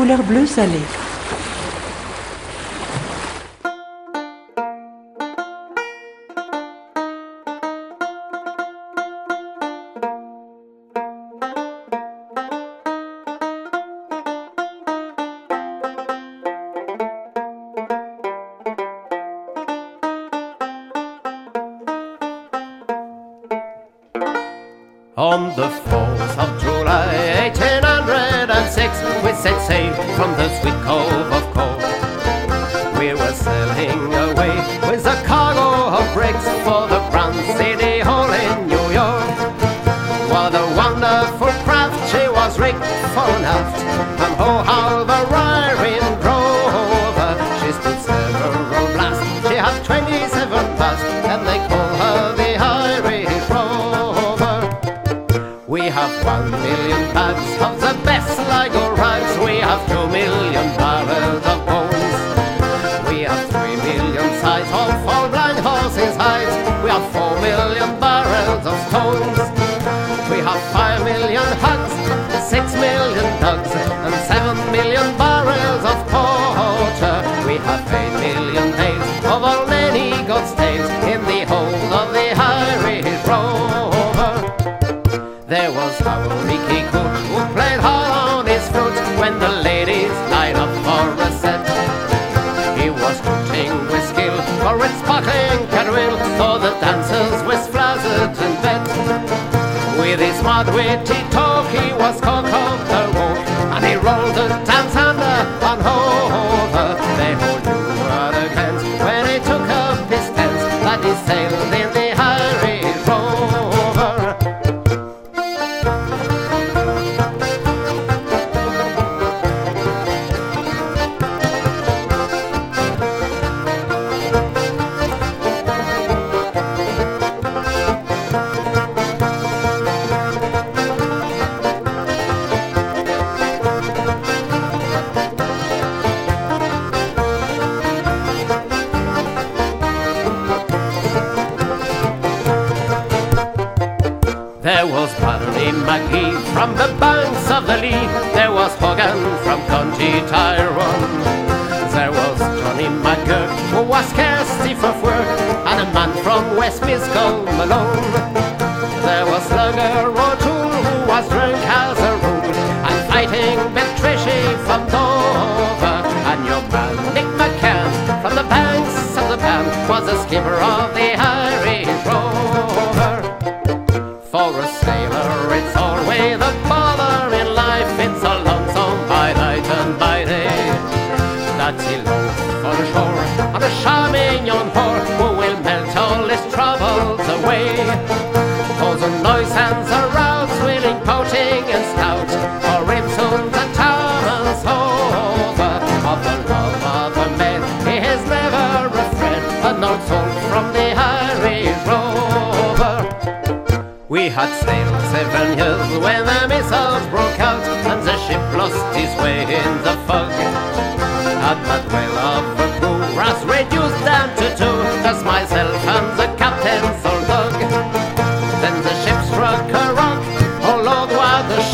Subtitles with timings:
[0.00, 0.99] couleur bleu salé.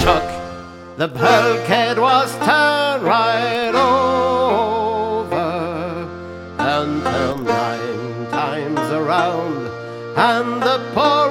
[0.07, 0.31] shook.
[0.99, 5.37] The bulkhead was turned right over
[6.59, 9.67] and turned nine times around,
[10.17, 11.26] and the poor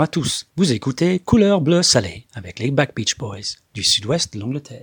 [0.00, 4.82] À tous, vous écoutez Couleur bleu salée avec les Backbeach Boys du sud-ouest de l'Angleterre.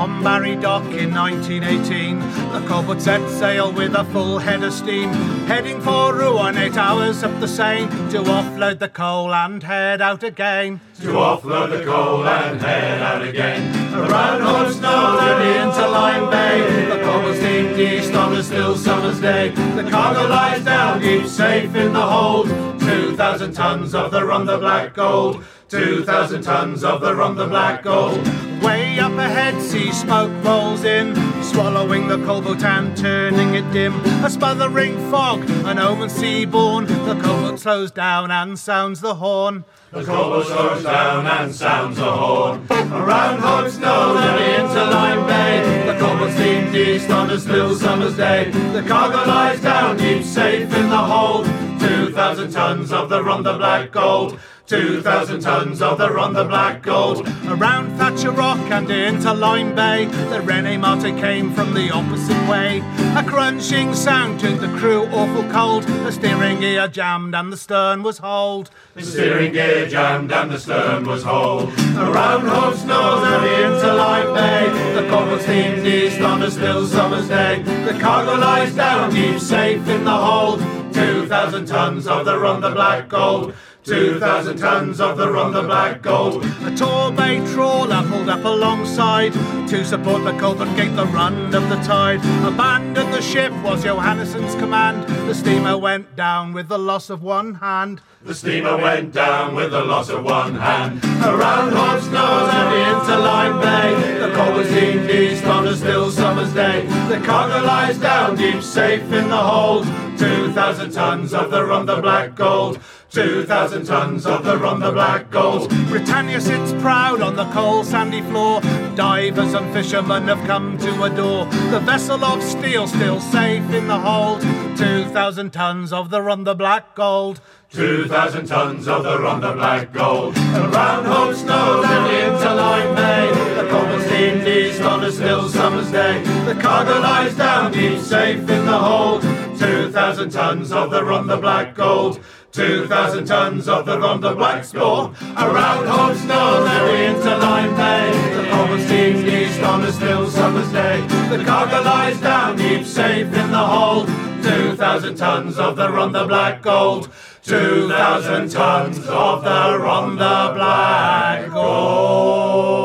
[0.00, 2.18] On Barry Dock in 1918,
[2.52, 5.10] the cobalt set sail with a full head of steam,
[5.44, 10.22] heading for Rouen eight hours up the Seine to offload the coal and head out
[10.22, 10.80] again.
[11.02, 13.94] To offload the coal and head out again.
[13.94, 19.50] Around Hope Snow into Lyme Bay, the cobalt steamed east on a still summer's day.
[19.50, 22.48] The cargo lies down deep, safe in the hold.
[22.80, 25.44] Two thousand tons of the Rum the Black Gold.
[25.70, 28.18] Two thousand tons of the Rum the Black Gold.
[28.60, 31.14] Way up ahead, sea smoke rolls in,
[31.44, 33.94] swallowing the cobalt and turning it dim.
[34.24, 36.88] A smothering fog, an omen seaborne.
[36.88, 39.64] The cobalt slows down and sounds the horn.
[39.92, 42.66] The cobalt slows down and sounds a horn.
[42.68, 48.16] Around Hope's Nose and into Lyme Bay, the cobalt steamed east on a still summer's
[48.16, 48.50] day.
[48.50, 51.46] The cargo lies down deep, safe in the hold.
[51.78, 54.36] Two thousand tons of the Rum the Black Gold.
[54.70, 57.26] Two thousand tons of the Rum the Black Gold.
[57.48, 62.80] Around Thatcher Rock and into Lyme Bay, the Rene Marte came from the opposite way.
[63.16, 65.82] A crunching sound turned the crew awful cold.
[65.82, 68.70] The steering gear jammed and the stern was hold.
[68.94, 71.70] The steering gear jammed and the stern was hold.
[71.96, 77.26] Around Hope's Nose and into Lyme Bay, the cobalt steamed east on a still summer's
[77.26, 77.60] day.
[77.62, 80.60] The cargo lies down deep, safe in the hold.
[80.94, 83.52] Two thousand tons of the Rum the Black Gold.
[83.82, 86.44] Two thousand tons of the the Black Gold.
[86.44, 89.32] A Torbay trawler pulled up alongside
[89.68, 92.20] to support the cold and gate the run of the tide.
[92.44, 95.08] Abandon the ship was Johannesson's command.
[95.28, 98.02] The steamer went down with the loss of one hand.
[98.22, 101.02] The steamer went down with the loss of one hand.
[101.24, 106.10] Around Hobbs Nose and into Lyme Bay, the coal was steamed east on a still
[106.10, 106.86] summer's day.
[107.08, 109.86] The cargo lies down deep, safe in the hold.
[110.18, 112.78] Two thousand tons of the Rum the Black Gold.
[113.10, 115.68] Two thousand tons of the Rum the Black Gold.
[115.88, 118.60] Britannia sits proud on the cold sandy floor.
[118.94, 123.98] Divers and fishermen have come to adore the vessel of steel, still safe in the
[123.98, 124.42] hold.
[124.78, 127.40] Two thousand tons of the Rum the Black Gold.
[127.68, 130.36] Two thousand tons of the Rum the Black Gold.
[130.36, 135.90] Around Hope's Nose and into Lyme Bay, the cobalt steamed east on a still summer's
[135.90, 136.22] day.
[136.44, 139.22] The cargo lies down deep, safe in the hold.
[139.58, 142.20] Two thousand tons of the Rum the Black Gold.
[142.52, 145.14] Two thousand tons of the the Black Gold.
[145.36, 150.72] Around Hope's Nose and into Lyme Bay, the cobalt steamed east on a still summer's
[150.72, 151.00] day.
[151.28, 154.08] The cargo lies down deep, safe in the hold.
[154.42, 157.08] Two thousand tons of the the Black Gold.
[157.44, 162.79] Two thousand tons of the the Black Gold.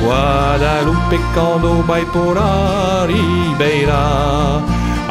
[0.00, 4.62] Guadalupe quando vai por a Ribeira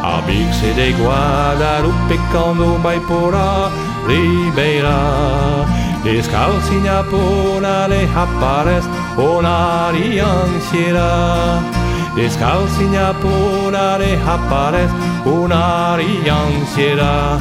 [0.02, 3.70] A Birse de Guadalupe quando vai por a
[4.06, 5.88] Ribeira.
[6.02, 8.88] Descalcinha por ale aparece
[9.18, 11.60] una rianciera
[12.14, 14.94] Descalcinha por ale aparece
[15.24, 17.38] una rianciera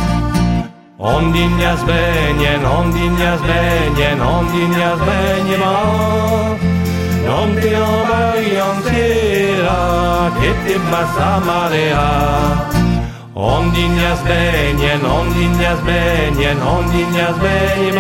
[0.98, 6.77] Ondinias benien, ondinias benien, ondinias beniema
[7.28, 12.06] non ti omari ontera che ti basta marea
[13.34, 18.00] Ondinja zbenjen, ondinja zbenjen, ondinja zbenjen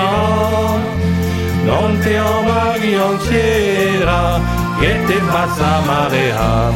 [1.68, 4.40] Non ti omari ontera
[4.80, 6.72] che ti basta marea.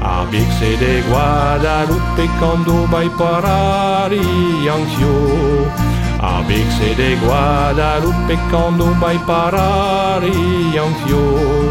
[0.00, 4.18] Abikse de Guadalupe quando vai parare
[4.74, 5.87] anch'io
[6.20, 11.70] A bikse de Guadalupe kando bai parari anch'io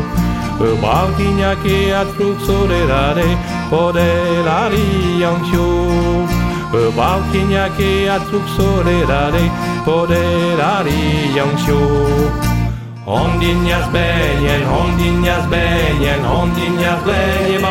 [0.59, 3.37] E baltigna che atruzzo le rare
[3.67, 6.23] podelari anch'io
[6.71, 9.51] E baltigna che atruzzo le rare
[9.83, 12.55] podelari anch'io
[13.05, 17.63] Ondiñas beñen, ondiñas beñen, ondiñas beñen, ondiñas beñen,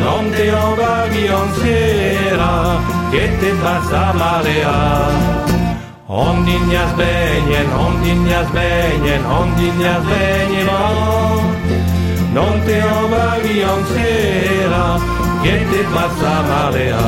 [0.00, 4.72] ondiñas beñen, ondiñas beñen, Gittimmän Samaria.
[6.08, 11.56] On din jasbenjen, on din jasbenjen, on din jasbenjen on.
[12.32, 15.00] Non te obravi on sera,
[15.42, 17.00] Gittimmän Samaria.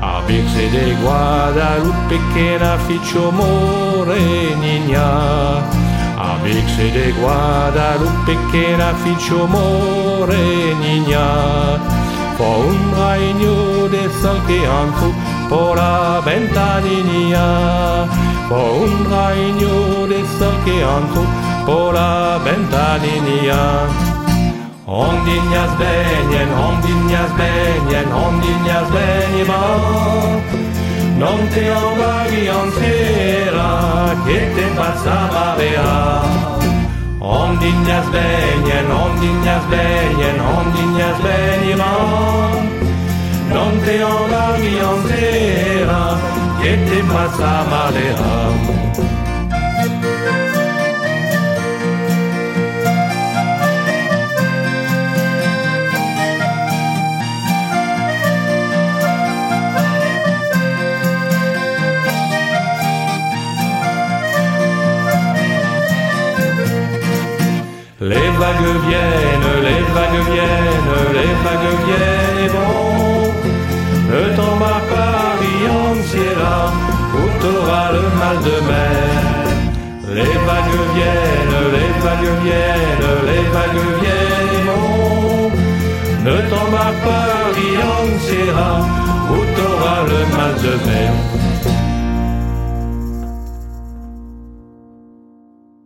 [0.00, 5.10] Aviksi de Guadalupe che la ficcio morenigna.
[6.18, 11.28] Aviksi de Guadalupe che la ficcio morenigna.
[12.40, 15.12] Fo un ragno de sol che anfu
[15.50, 18.08] por la ventanina
[18.48, 20.54] Fo un ragno de sol
[21.92, 23.60] la ventanina
[24.86, 29.62] Ondiñaz benien, ondiñaz benien, ondiñaz beni ba
[31.20, 33.70] Non te hau bagi ontzera,
[34.24, 36.59] keten bat zababea
[37.22, 41.80] Om din jasbängen, om din jasbängen, om din jasbängen
[43.52, 46.18] Non te en ami, on te era,
[46.64, 49.09] et te pas sa malera.
[68.70, 73.32] Vagues viennent, les vagues viennent, les vagues viennent et vont.
[74.10, 76.72] Le temps va Paris entière,
[77.14, 79.10] où t'auras le mal de mer.
[80.08, 85.50] Les vagues viennent, les vagues viennent, les vagues viennent et vont.
[86.24, 88.84] Ne t'embarque Paris entière,
[89.30, 91.39] où t'auras le mal de mer.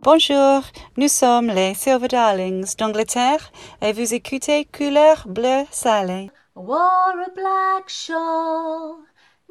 [0.05, 0.61] Bonjour,
[0.97, 6.29] nous sommes les Silver Darlings d'Angleterre et vous écoutez Couleur Bleu Salé.
[6.53, 8.99] Wore a black shawl.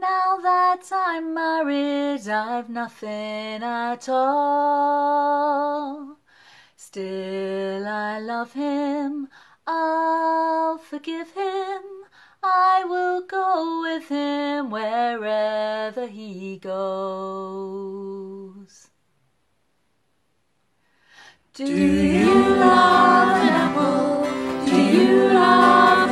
[0.01, 5.41] Now that I'm married, I've nothing at all.
[6.77, 9.27] Still, I love him.
[9.67, 11.83] I'll forgive him.
[12.45, 18.05] I will go with him wherever he goes.
[21.57, 24.27] Do you love an apple?
[24.67, 26.04] Do you love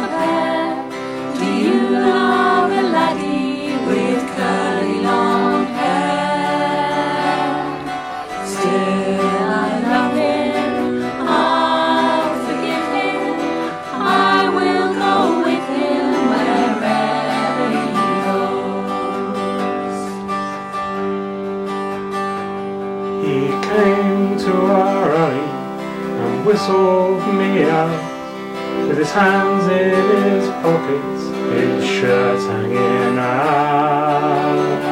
[26.62, 29.90] whistled me out with his hands in
[30.30, 34.82] his pockets, his shirt hanging out.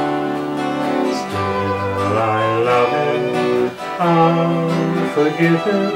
[1.14, 5.92] Still, I love him, I'll forgive him,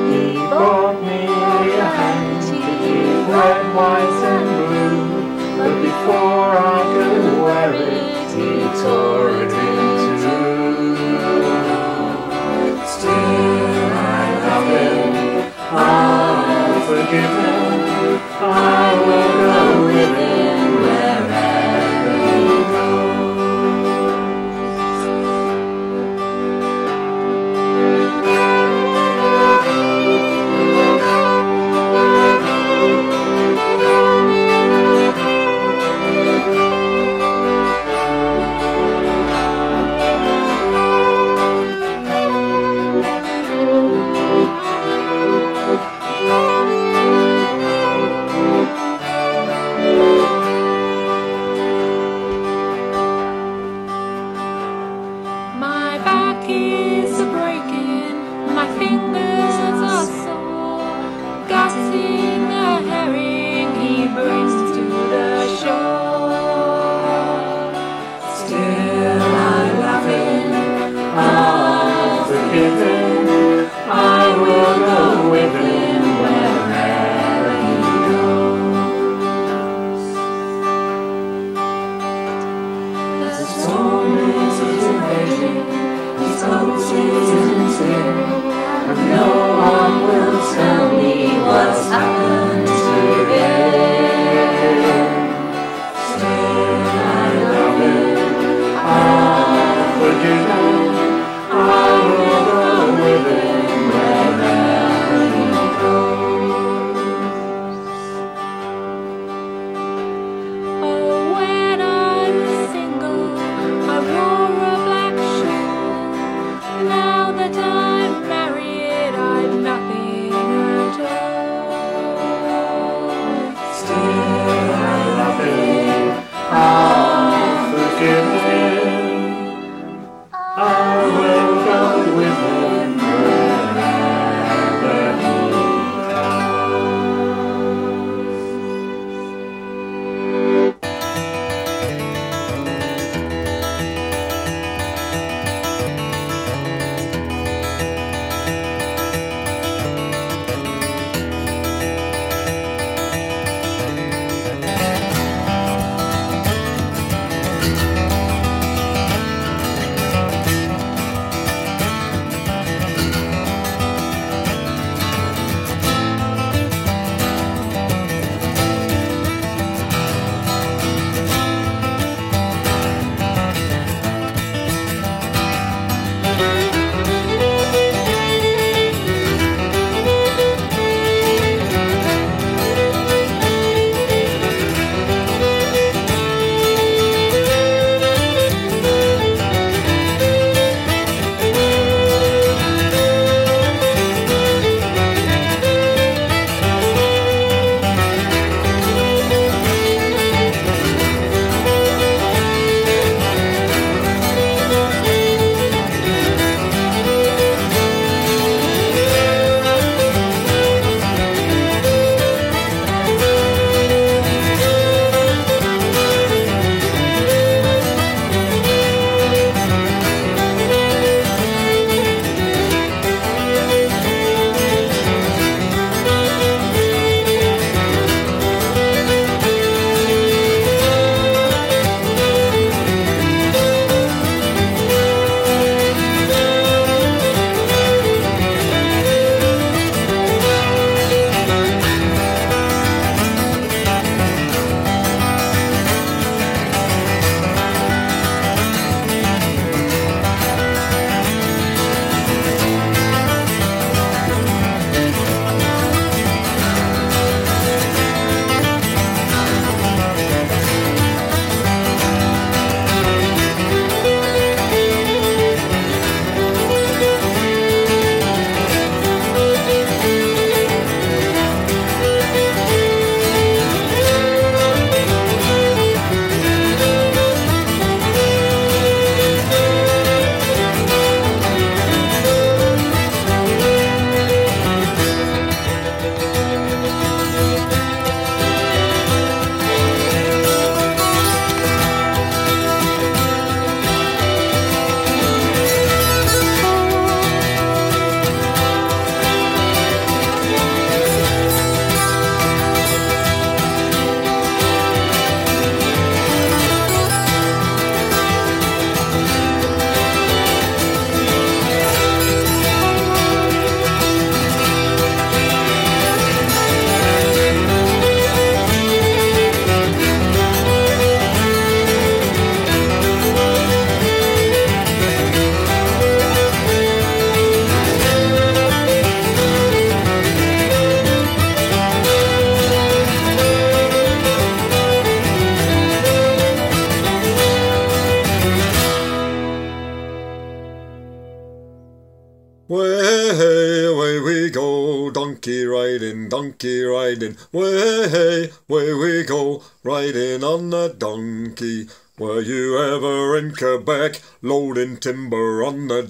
[0.09, 4.44] He bought me a handkerchief, red, white, and
[6.05, 8.49] before I could wear it, he
[8.83, 9.89] tore it in
[10.21, 10.97] two.
[12.87, 15.13] Still, I love him,
[15.73, 17.44] I'll forgive him,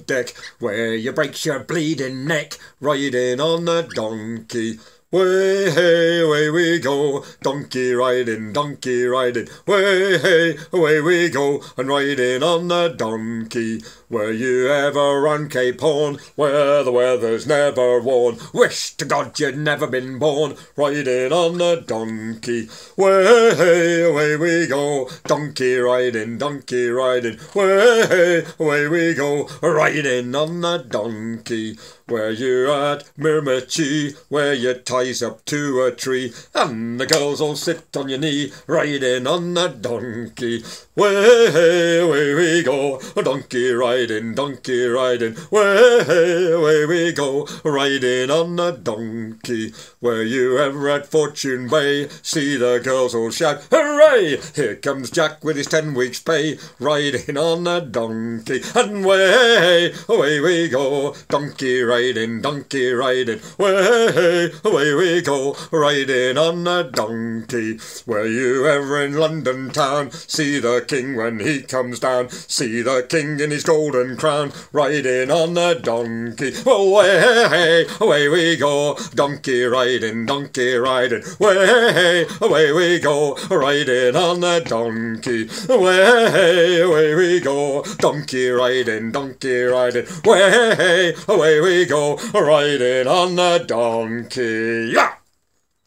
[0.05, 4.79] deck, where you breaks your bleeding neck, riding on a donkey?
[5.11, 9.47] Way, hey, away we go, donkey riding, donkey riding.
[9.67, 13.83] Way, hey, away we go, and riding on the donkey.
[14.09, 18.37] Were you ever on Cape Horn, where the weather's never warm?
[18.51, 22.67] Wish to God you'd never been born, riding on the donkey.
[22.97, 27.37] Way, hey, away we go, donkey riding, donkey riding.
[27.53, 31.77] Way, hey, away we go, riding on the donkey.
[32.07, 37.55] Where you at Mirmichi, where you ties up to a tree, and the girls all
[37.55, 40.63] sit on your knee, riding on the donkey.
[40.97, 45.35] Way, away we go, donkey riding, donkey riding.
[45.51, 49.73] Way, away we go, riding on a donkey.
[49.99, 54.37] Where you ever at Fortune Bay, see the girls all shout, hooray!
[54.55, 58.61] Here comes Jack with his ten weeks' pay, riding on a donkey.
[58.73, 63.41] And way, away we go, donkey riding, donkey riding.
[63.57, 67.79] Way, away we go, riding on a donkey.
[68.05, 73.05] Were you ever in London town, see the king when he comes down, see the
[73.07, 76.53] king in his golden crown, riding on a donkey.
[76.65, 81.23] Away, away we go, donkey riding, donkey riding.
[81.39, 85.49] Way, away we go, riding on a donkey.
[85.67, 90.05] Way, away we go, donkey riding, donkey riding.
[90.23, 94.91] Way, away we go, riding on a donkey.
[94.93, 95.15] Yeah!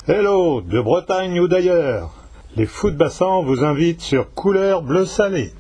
[0.07, 2.18] Hello, de Bretagne ou d'ailleurs.
[2.59, 5.53] Les fous de bassin vous invitent sur Couleur Bleu Salé.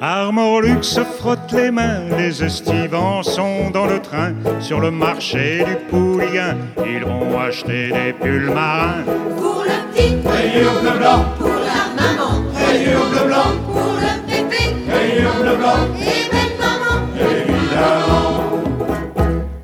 [0.00, 4.32] Armorlux se frotte les mains, les estivants sont dans le train.
[4.60, 6.56] Sur le marché du Pouliguen,
[6.86, 9.04] ils vont acheter des pulls marins.
[9.36, 13.93] Pour le petit, Rayure bleu blanc, pour la maman, rayure bleu blanc, pour
[15.40, 16.96] bleu blanc, et belle maman.
[17.18, 18.24] évidemment.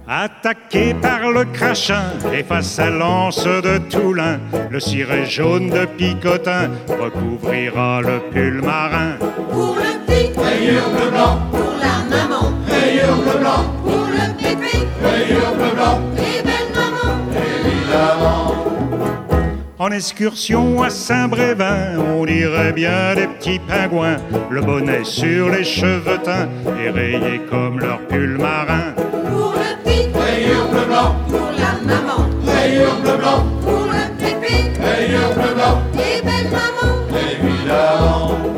[0.08, 4.38] Attaqué par le crachin et face à l'anse de Toulin,
[4.70, 9.16] le ciré jaune de Picotin recouvrira le pull marin.
[9.50, 14.88] Pour le petit, Rayure bleu blanc, pour la maman, rayure bleu blanc, pour le bébé,
[15.02, 17.14] rayure bleu blanc, et belle maman.
[17.32, 18.59] évidemment.
[19.80, 24.18] En excursion à Saint-Brévin, on dirait bien des petits pingouins,
[24.50, 28.92] le bonnet sur les cheveux teints et rayé comme leur pull marin.
[28.94, 34.70] Pour le petit, Rayure bleu blanc, pour la maman, rayure bleu blanc, pour le bébé,
[34.78, 36.92] rayure bleu blanc, et belle maman.
[37.16, 38.49] évidemment.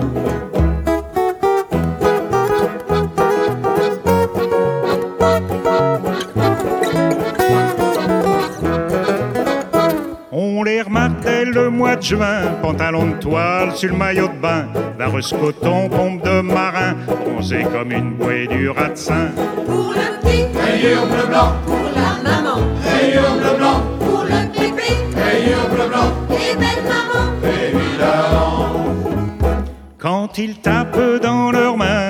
[10.63, 14.41] On les remarque dès le mois de juin, pantalon de toile sur le maillot de
[14.41, 19.31] bain, vareuse coton, pompe de marin, bronzé comme une bouée du ratsin.
[19.67, 24.91] Pour le petit, Rayure bleu blanc, pour la maman, rayure bleu blanc, pour le bébé,
[25.17, 27.25] rayure bleu blanc, et belle maman.
[27.43, 28.83] évidemment.
[29.99, 32.02] Quand ils tapent dans leurs mains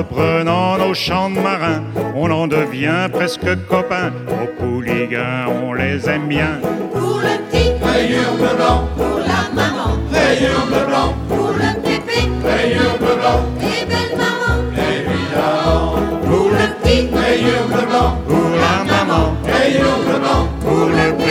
[0.00, 1.82] reprenant nos chants de marins,
[2.14, 4.12] on en devient presque copains.
[4.28, 6.52] Aux pouligans, on les aime bien.
[6.92, 12.20] Pour le petit, Rayure bleu blanc, pour la maman, rayure bleu blanc, pour le bébé,
[12.44, 14.54] rayure bleu blanc, et belle maman.
[14.90, 15.92] évidemment.
[16.28, 21.29] Pour le petit, Rayure bleu blanc, Pour la maman, rayure bleu blanc, pour le bébé,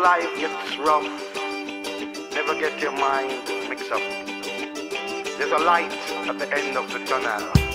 [0.00, 1.02] life gets rough,
[2.32, 3.32] never get your mind
[3.68, 4.00] mixed up.
[5.38, 5.92] There's a light
[6.28, 7.67] at the end of the tunnel.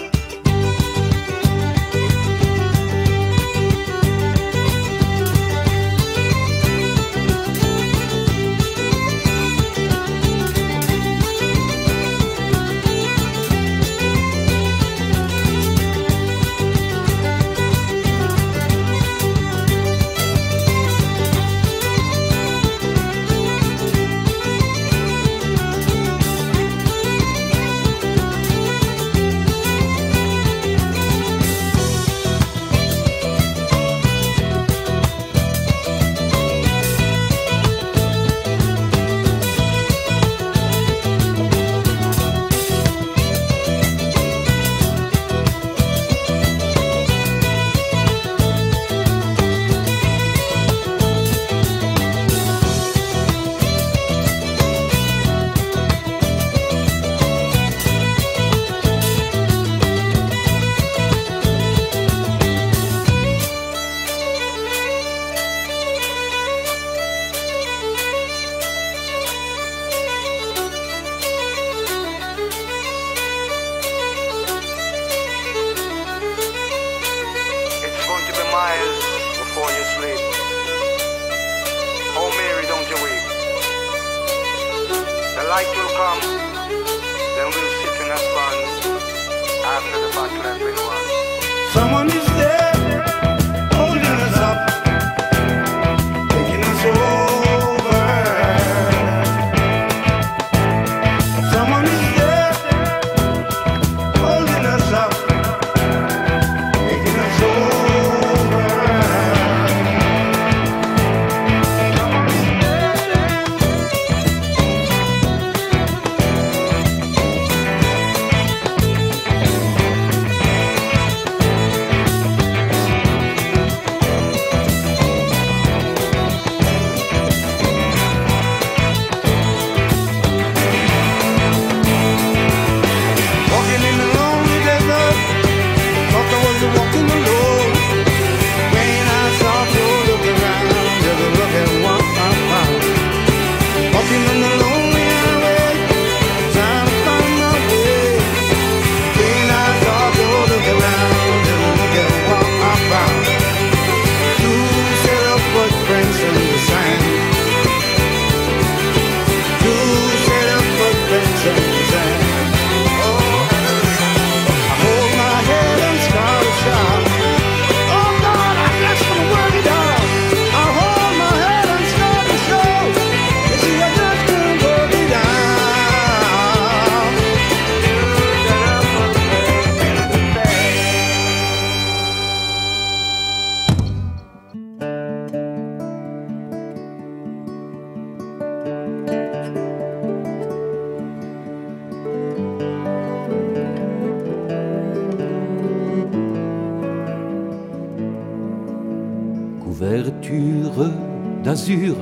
[201.44, 201.96] D'azur,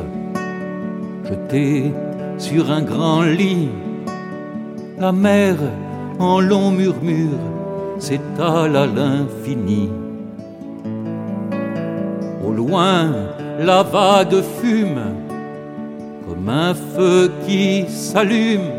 [1.27, 1.91] jetée
[2.37, 3.69] sur un grand lit.
[4.99, 5.55] La mer
[6.19, 7.45] en long murmure
[7.97, 9.89] s'étale à l'infini.
[12.45, 13.11] Au loin,
[13.59, 15.01] la vague fume
[16.27, 18.71] comme un feu qui s'allume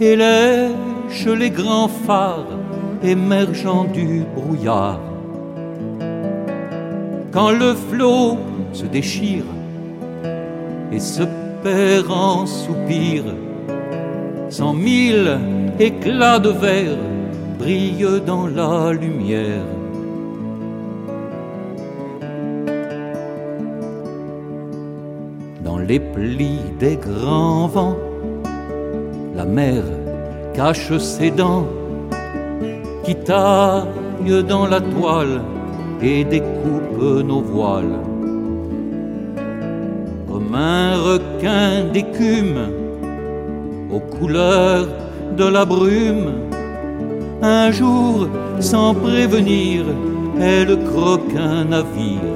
[0.00, 2.58] et lèche les grands phares
[3.02, 5.13] émergeant du brouillard
[7.34, 8.38] quand le flot
[8.72, 9.42] se déchire
[10.92, 11.24] et se
[11.64, 13.34] perd en soupirs.
[14.50, 15.36] Cent mille
[15.80, 16.96] éclats de verre
[17.58, 19.66] brillent dans la lumière.
[25.64, 27.96] Dans les plis des grands vents,
[29.34, 29.82] la mer
[30.54, 31.66] cache ses dents
[33.02, 35.40] qui taillent dans la toile
[36.02, 37.98] et découpe nos voiles.
[40.28, 42.68] Comme un requin d'écume,
[43.90, 44.88] aux couleurs
[45.36, 46.32] de la brume,
[47.42, 48.28] un jour,
[48.60, 49.84] sans prévenir,
[50.40, 52.32] elle croque un navire.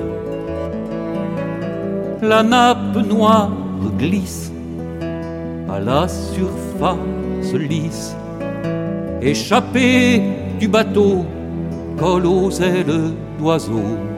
[2.22, 3.50] La nappe noire
[3.98, 4.52] glisse
[5.68, 8.16] à la surface lisse,
[9.22, 10.22] échappée
[10.58, 11.24] du bateau,
[11.98, 14.17] colle aux ailes d'oiseaux.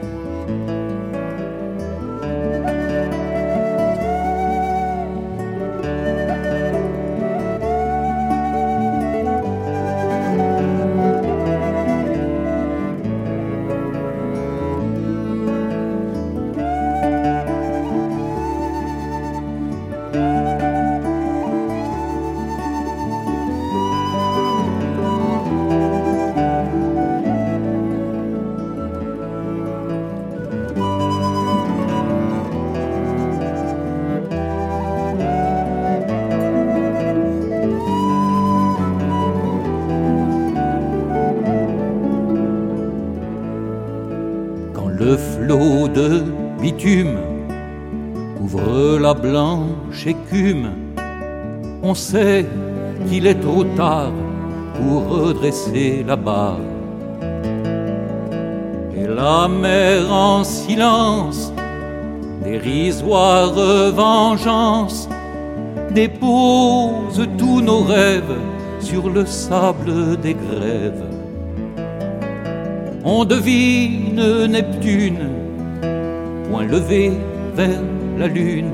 [53.07, 54.11] qu'il est trop tard
[54.75, 56.59] pour redresser la barre.
[58.95, 61.53] Et la mer en silence,
[62.43, 63.53] dérisoire
[63.91, 65.09] vengeance,
[65.91, 68.39] dépose tous nos rêves
[68.79, 71.05] sur le sable des grèves.
[73.03, 75.29] On devine Neptune,
[76.49, 77.11] point levé
[77.55, 77.81] vers
[78.17, 78.71] la lune.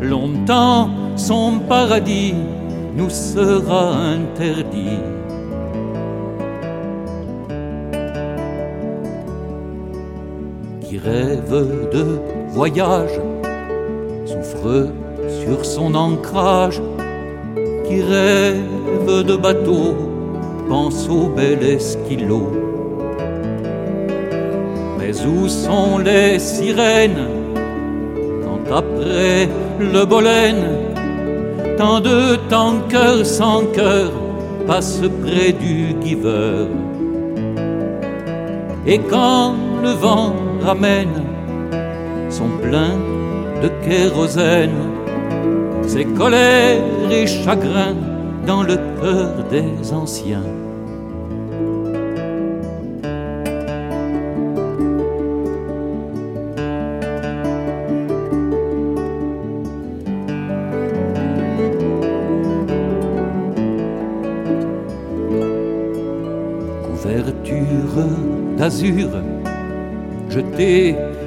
[0.00, 2.34] Longtemps son paradis
[2.96, 5.02] nous sera interdit.
[10.80, 11.56] Qui rêve
[11.92, 12.04] de
[12.48, 13.20] voyage,
[14.24, 14.88] souffre
[15.42, 16.80] sur son ancrage,
[17.86, 19.94] qui rêve de bateau,
[20.68, 22.50] pense au bel esquilo.
[24.98, 27.28] Mais où sont les sirènes
[28.42, 30.89] quand après le bolène
[31.80, 34.12] Tant de tankers sans cœur
[34.66, 36.68] passe près du giver.
[38.86, 41.24] Et quand le vent ramène
[42.28, 42.98] son plein
[43.62, 44.90] de kérosène,
[45.86, 47.96] ses colères et chagrins
[48.46, 50.59] dans le cœur des anciens.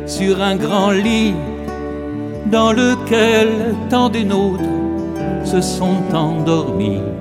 [0.06, 1.34] sur un grand lit
[2.52, 3.48] dans lequel
[3.90, 4.64] tant des nôtres
[5.44, 7.13] se sont endormis.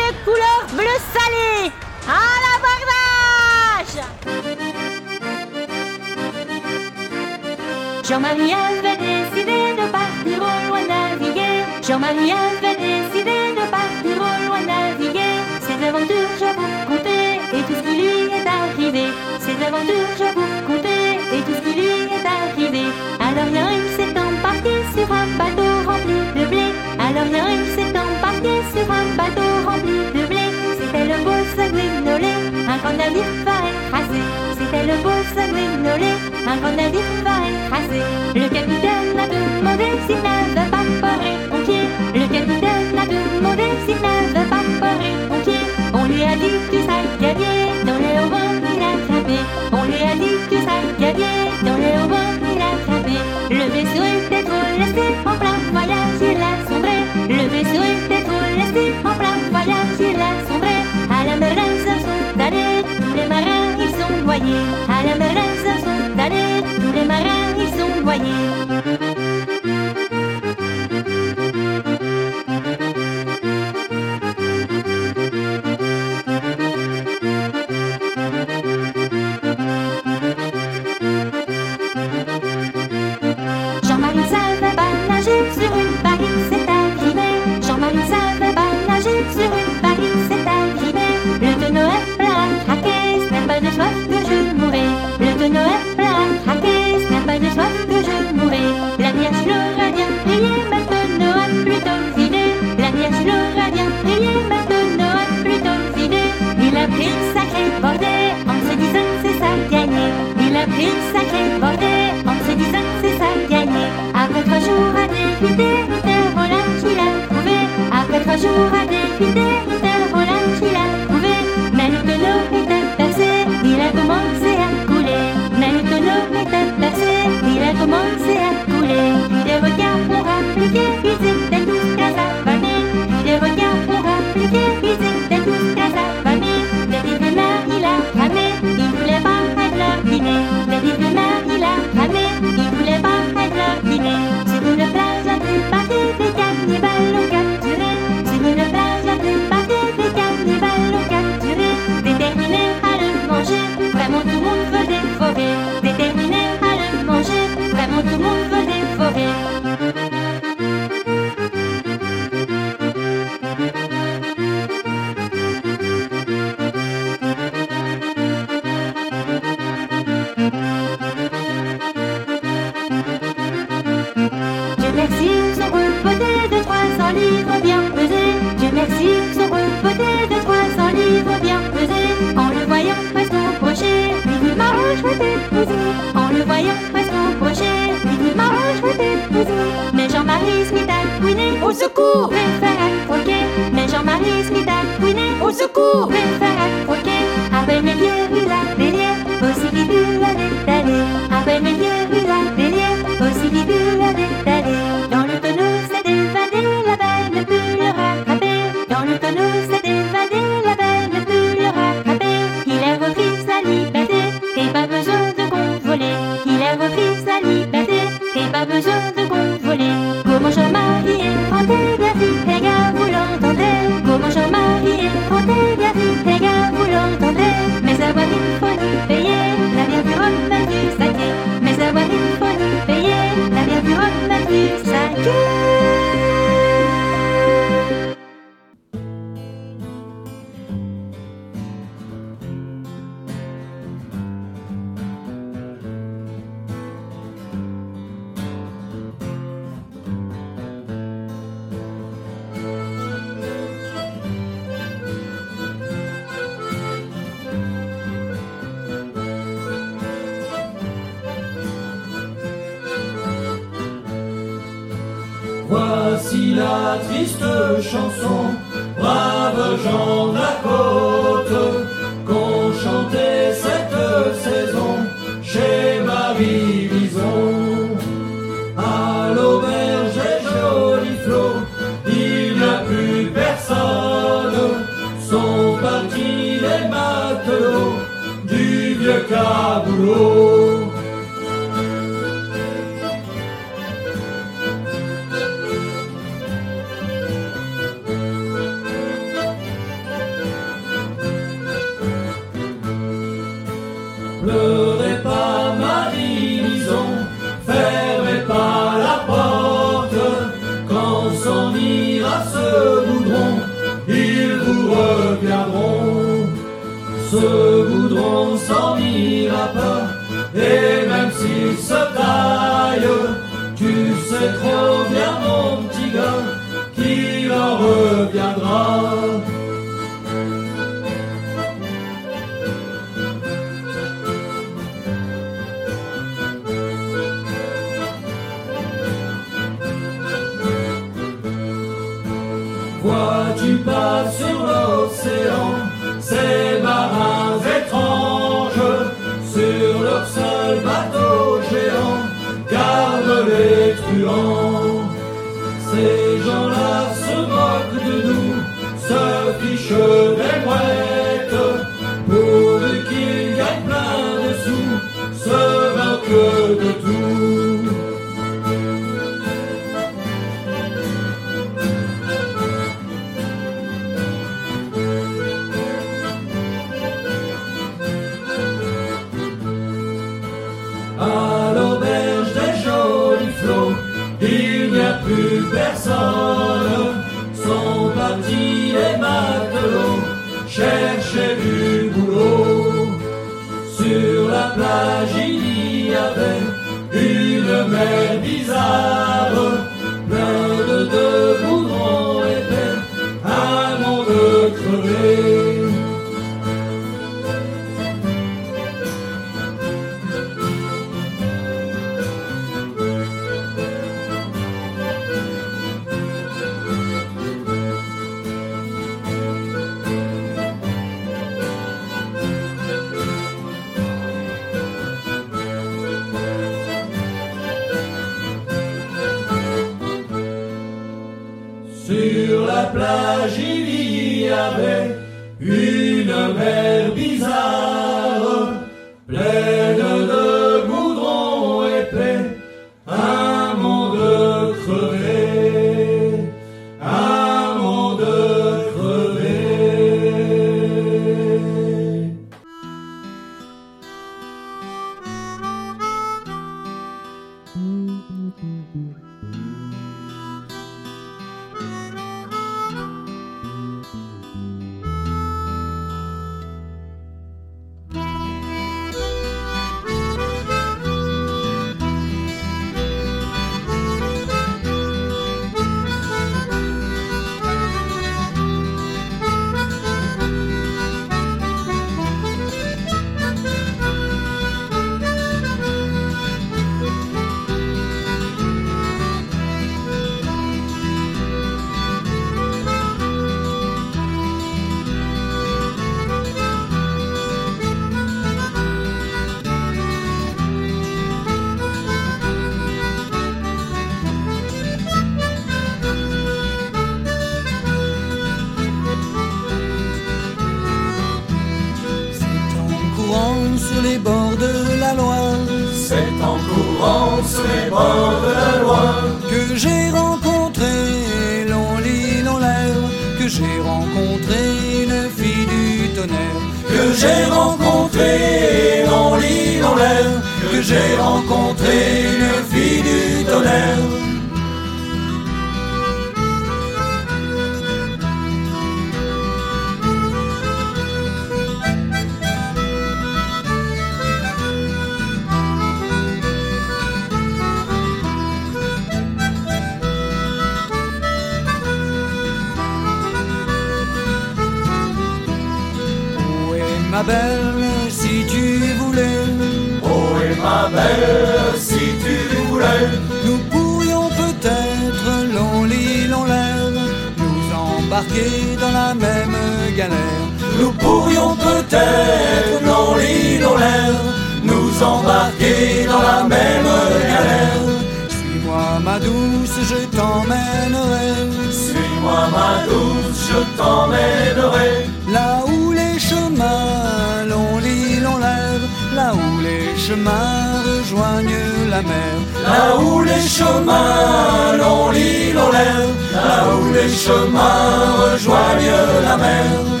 [597.01, 600.00] Les chemins rejoignent la mer.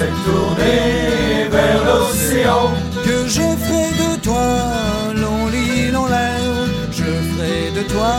[0.00, 2.70] Et c'est tourné vers l'océan.
[3.04, 4.48] Que je ferai de toi,
[5.14, 6.68] l'on lit, l'on lève.
[6.90, 8.12] Je ferai de toi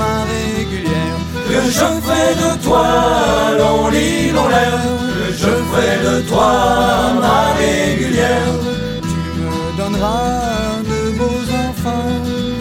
[0.00, 1.18] ma régulière.
[1.48, 2.86] Que je ferai de toi,
[3.58, 4.80] l'on lit, l'on lève.
[5.16, 6.52] Que je ferai de toi
[7.24, 8.54] ma régulière.
[9.02, 12.12] Tu me donneras de beaux enfants.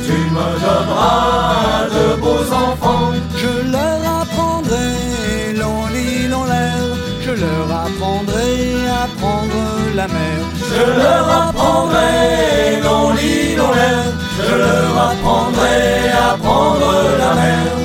[0.05, 3.11] Tu me donneras de beaux enfants.
[3.35, 6.93] Je leur apprendrai, l'on lit, l'on lève.
[7.25, 8.44] Je leur apprendrai
[9.95, 10.38] la mer.
[10.69, 14.13] Je leur apprendrai, l'on lit, l'on lève.
[14.47, 17.84] Je leur apprendrai à prendre la mer.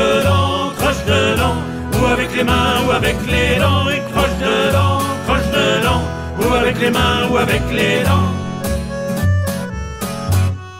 [0.00, 1.56] Dedans, croche dedans,
[1.96, 6.02] ou avec les mains ou avec les dents, et croche dedans, croche dedans,
[6.40, 8.30] ou avec les mains ou avec les dents.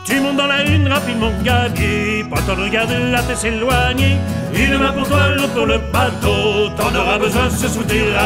[0.05, 4.17] Tu montes dans la lune rapidement gabier, pas temps de regarder la tête s'éloigner.
[4.53, 7.67] Une main pour toi, l'autre pour le bateau, t'en auras besoin ce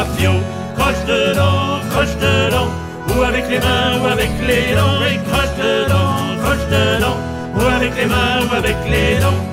[0.00, 0.40] à flot.
[0.76, 2.68] Croche dedans, croche dedans,
[3.10, 7.16] ou avec les mains ou avec les dents, et croche dedans, croche dedans,
[7.56, 9.45] ou avec les mains ou avec les dents.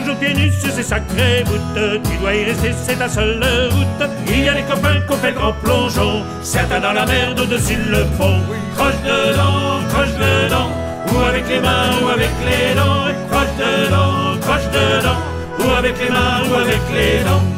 [0.00, 1.44] Toujours pieds nus sur ces sacrées
[1.74, 4.10] tu dois y rester, c'est ta seule route.
[4.28, 7.76] Il y a des copains qui ont fait grand plongeon, certains dans la merde au-dessus
[7.90, 8.40] le pont.
[8.76, 10.70] Croche dedans, croche dedans,
[11.12, 15.18] ou avec les mains ou avec les dents, croche dedans, croche dedans,
[15.58, 17.49] ou avec les mains ou avec les dents.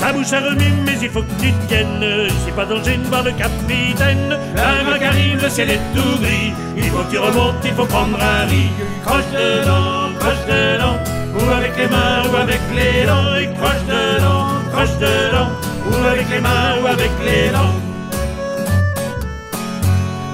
[0.00, 2.02] Sa bouche a remis, mais il faut que tu tiennes.
[2.26, 4.34] Ici pas danger de voir le capitaine.
[4.56, 6.54] La vague arrive, le ciel est tout gris.
[6.74, 8.70] Il faut que tu remontes, il faut prendre un riz.
[9.04, 10.96] Croche dedans, croche dedans.
[11.36, 13.36] Ou avec les mains ou avec les dents.
[13.42, 15.50] Et croche dedans, croche dedans.
[15.90, 17.76] Ou avec les mains ou avec les dents.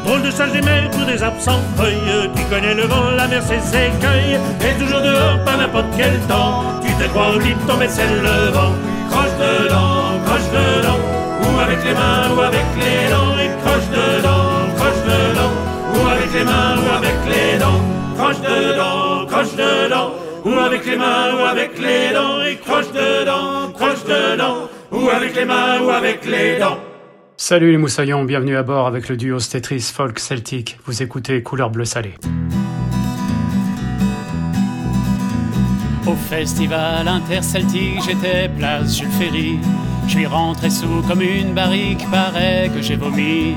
[0.05, 3.43] Drôle de sage des mers pour des absents feuilles Qui connaît le vent, la mer,
[3.43, 7.89] ses écueils Et toujours dehors, pas n'importe quel temps Tu te crois au lit, tomber
[7.89, 8.73] c'est le vent
[9.11, 11.01] Croche dedans, croche dedans
[11.43, 15.53] Ou avec les mains ou avec les dents Et croche dedans, croche dedans
[15.95, 17.81] Ou avec les mains ou avec les dents
[18.17, 20.11] Croche dedans, croche dedans
[20.45, 25.35] Ou avec les mains ou avec les dents Et croche dedans, croche dedans Ou avec
[25.35, 26.79] les mains ou avec les dents
[27.39, 30.79] Salut les moussaillons, bienvenue à bord avec le duo Stetris Folk Celtic.
[30.87, 32.15] Vous écoutez Couleur Bleu Salé.
[36.07, 39.59] Au festival interceltique, j'étais place Jules Ferry.
[40.07, 43.55] Je suis rentré sous comme une barrique, paraît que j'ai vomi.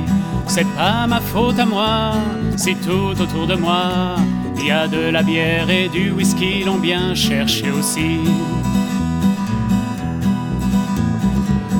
[0.48, 2.14] C'est pas ma faute à moi,
[2.58, 4.16] si tout autour de moi,
[4.58, 8.18] il y a de la bière et du whisky, l'ont bien cherché aussi.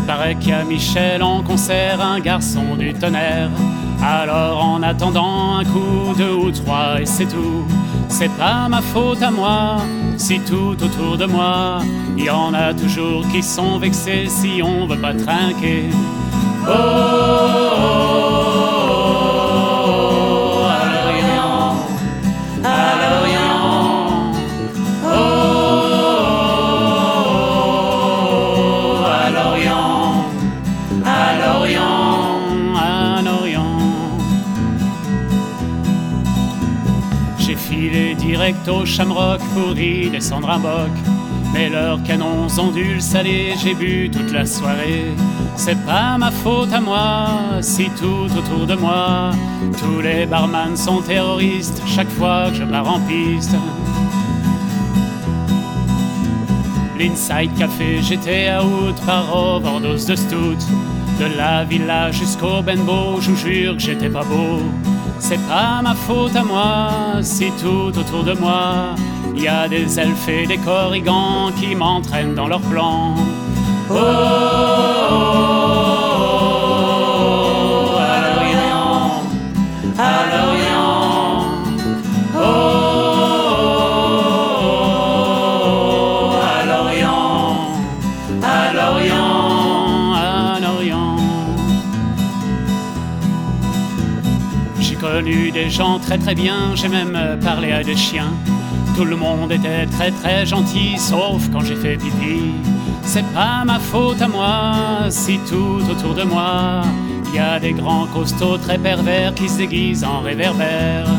[0.06, 3.50] Paraît qu'il y a Michel en concert, un garçon du tonnerre.
[4.04, 7.66] Alors en attendant un coup, deux ou trois et c'est tout.
[8.10, 9.78] C'est pas ma faute à moi
[10.20, 11.80] si tout autour de moi,
[12.18, 15.86] il y en a toujours qui sont vexés si on veut pas trinquer.
[16.68, 18.19] Oh, oh, oh,
[38.68, 40.92] au Shamrock pour y descendre un boc.
[41.54, 45.06] Mais leurs canons le saler, j'ai bu toute la soirée.
[45.56, 47.28] C'est pas ma faute à moi
[47.62, 49.32] si tout autour de moi,
[49.80, 53.56] tous les barman sont terroristes chaque fois que je pars en piste.
[56.98, 60.58] L'Inside Café, j'étais à août par overdose de stout.
[61.20, 64.62] De la villa jusqu'au Benbow, je vous jure que j'étais pas beau.
[65.20, 66.90] C'est pas ma faute à moi
[67.22, 68.96] si tout autour de moi,
[69.36, 73.16] il y a des elfes et des corrigans qui m'entraînent dans leurs plans.
[73.92, 75.89] Oh, oh, oh,
[95.64, 98.32] des gens très très bien, j'ai même parlé à des chiens.
[98.96, 102.54] Tout le monde était très très gentil, sauf quand j'ai fait pipi.
[103.04, 106.82] C'est pas ma faute à moi si tout autour de moi,
[107.28, 111.12] il y a des grands costauds très pervers qui se déguisent en réverbères.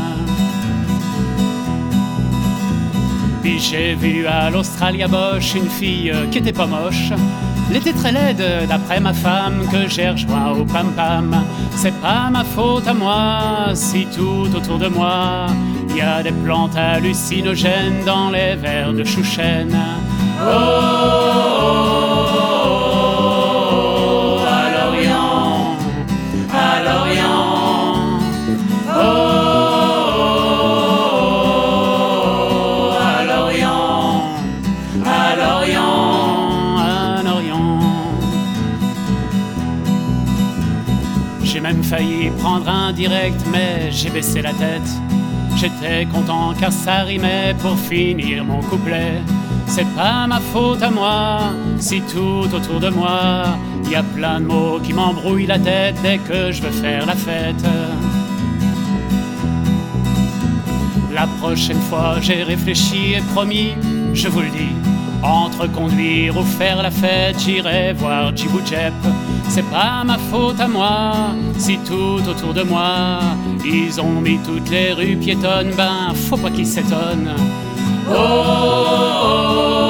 [3.43, 7.13] Puis j'ai vu à l'Australia Bosch une fille qui était pas moche.
[7.73, 11.35] Était très laide d'après ma femme que j'ai rejoint au Pam Pam.
[11.77, 15.47] C'est pas ma faute à moi si tout autour de moi
[15.89, 19.75] il y a des plantes hallucinogènes dans les verres de chouchen.
[20.43, 22.00] Oh, oh, oh,
[42.41, 44.91] prendre un direct, mais j'ai baissé la tête.
[45.57, 49.21] J'étais content car ça rimait pour finir mon couplet.
[49.67, 51.41] C'est pas ma faute à moi
[51.79, 53.45] si tout autour de moi
[53.91, 57.15] y a plein de mots qui m'embrouillent la tête dès que je veux faire la
[57.15, 57.65] fête.
[61.13, 63.75] La prochaine fois j'ai réfléchi et promis,
[64.15, 64.75] je vous le dis,
[65.23, 68.95] entre conduire ou faire la fête, j'irai voir Djibou Jep.
[69.53, 73.19] C'est pas ma faute à moi si tout autour de moi
[73.65, 77.35] ils ont mis toutes les rues piétonnes, ben faut pas qu'ils s'étonnent.
[78.09, 79.90] Oh, oh, oh,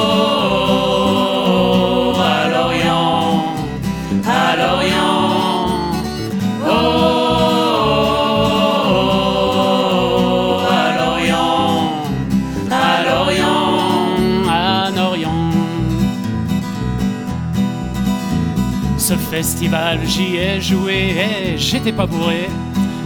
[20.05, 22.47] j'y ai joué et j'étais pas bourré.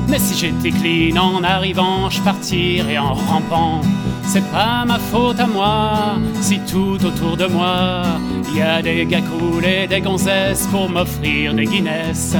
[0.07, 3.81] Mais si j'étais clean en arrivant, je partirais en rampant.
[4.23, 8.03] C'est pas ma faute à moi si tout autour de moi
[8.55, 9.21] y a des gars
[9.63, 12.35] et des gonzesses pour m'offrir des Guinness.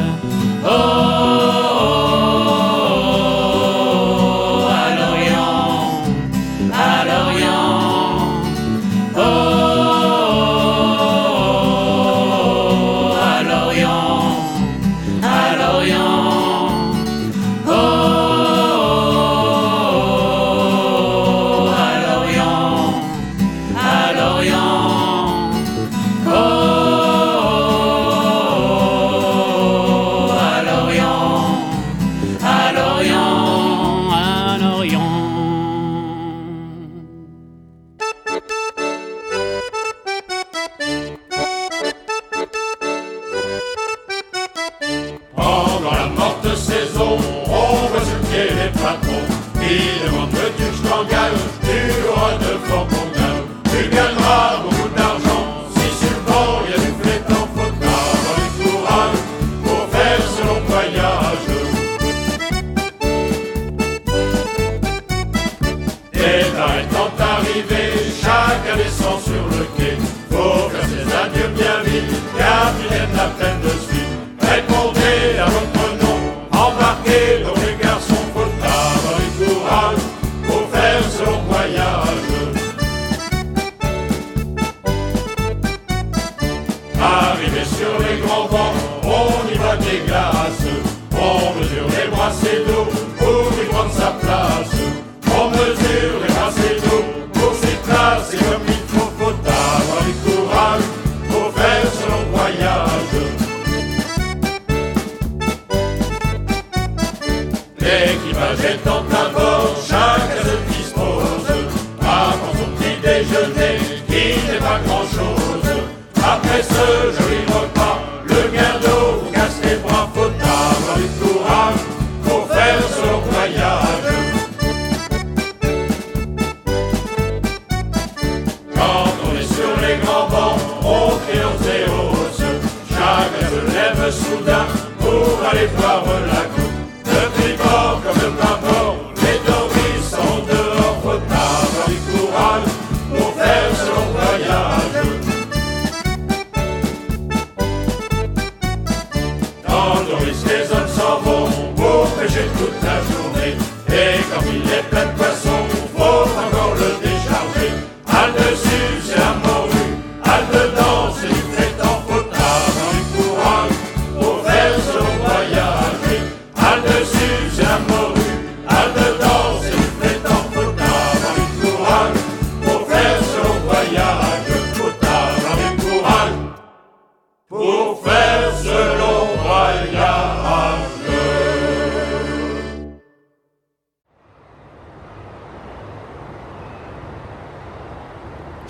[0.64, 2.15] Oh, oh, oh,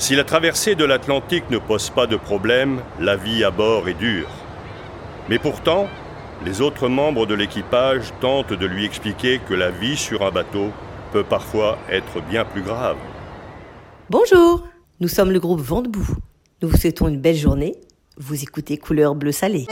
[0.06, 3.96] Si la traversée de l'Atlantique ne pose pas de problème, la vie à bord est
[3.96, 4.30] dure.
[5.30, 5.88] Mais pourtant,
[6.46, 10.70] les autres membres de l'équipage tentent de lui expliquer que la vie sur un bateau
[11.12, 12.98] peut parfois être bien plus grave.
[14.12, 14.68] Bonjour,
[15.00, 16.08] nous sommes le groupe Vent debout.
[16.62, 17.76] Nous vous souhaitons une belle journée.
[18.16, 19.66] Vous écoutez Couleur Bleu Salé.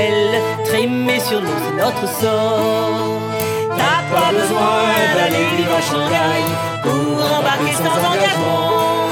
[0.00, 3.20] Appelle, trimer sur nous c'est notre sort.
[3.76, 4.82] T'as pas besoin
[5.14, 6.42] d'aller vivre à Shanghai
[6.82, 9.08] pour embarquer sans engagement.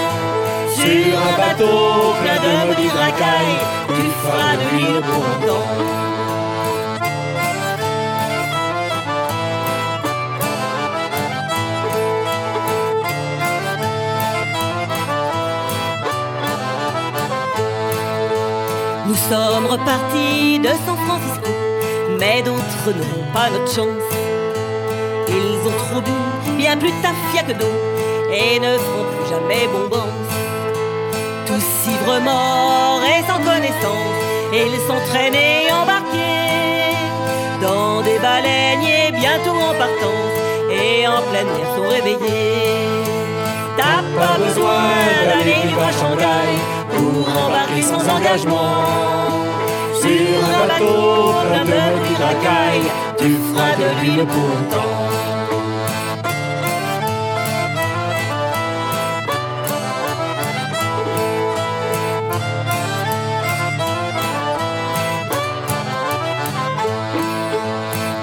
[0.75, 3.59] Sur un bateau plein de maudits racailles,
[3.89, 5.98] tu feras de l'île pour longtemps.
[19.29, 21.53] Sommes repartis de San Francisco,
[22.19, 24.09] mais d'autres n'auront pas notre chance.
[25.29, 27.77] Ils ont trop bu, bien plus tafia que d'eau,
[28.33, 30.33] et ne feront plus jamais bombance.
[31.47, 34.19] Tous ivres morts et sans connaissance,
[34.53, 36.97] ils sont traînés, embarqués
[37.61, 40.37] dans des baleiniers bientôt en partance,
[40.71, 43.05] et en pleine mer sont réveillés.
[43.77, 44.85] T'as pas besoin
[45.29, 48.73] d'aller vivre à Shanghai pour embarquer sans engagement.
[50.01, 52.89] Sur un bateau plein de racailles,
[53.19, 54.97] tu feras de l'huile pour longtemps.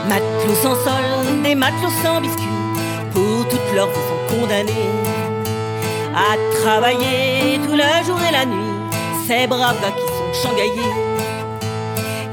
[0.09, 1.07] Matelots sans sol,
[1.43, 2.43] des matelots sans biscuits,
[3.13, 4.89] pour toute leur vie sont condamnés
[6.15, 8.64] à travailler tout le jour et la nuit,
[9.27, 10.95] ces braves gars qui sont shanghaillés.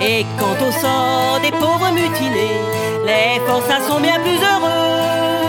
[0.01, 2.61] Et quant au sort des pauvres mutinés,
[3.07, 5.47] les forçats sont bien plus heureux,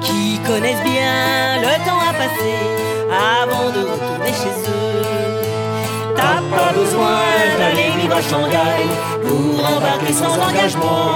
[0.00, 2.60] qui connaissent bien le temps à passer
[3.10, 5.42] avant de retourner chez eux.
[6.16, 7.20] T'as pas besoin
[7.58, 8.78] d'aller vivre à Shanghai
[9.26, 11.10] pour embarquer sans engagement.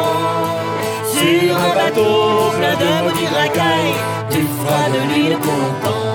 [1.12, 3.94] Sur un bateau plein de maudits racailles,
[4.30, 6.05] tu feras de l'huile pour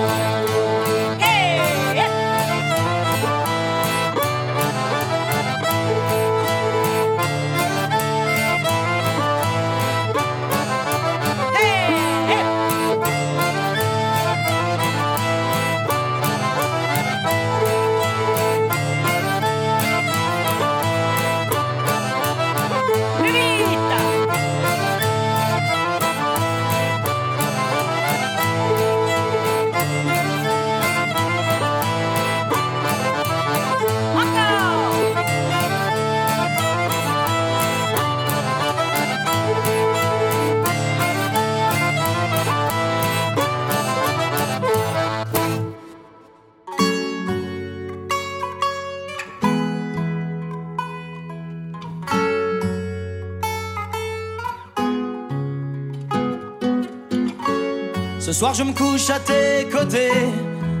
[58.42, 60.10] soir je me couche à tes côtés.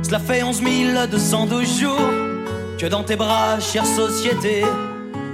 [0.02, 0.60] Cela fait 11
[1.08, 2.10] 212 jours
[2.76, 4.64] que dans tes bras, chère société,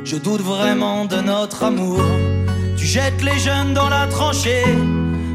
[0.05, 2.03] je doute vraiment de notre amour.
[2.76, 4.66] Tu jettes les jeunes dans la tranchée,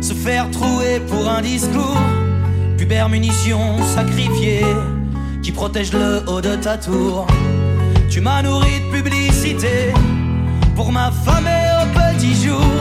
[0.02, 1.98] se faire trouer pour un discours.
[2.78, 4.64] Pubère munition sacrifiée,
[5.42, 7.26] qui protège le haut de ta tour.
[8.08, 9.92] Tu m'as nourri de publicité
[10.76, 12.72] pour m'affamer au petit jour,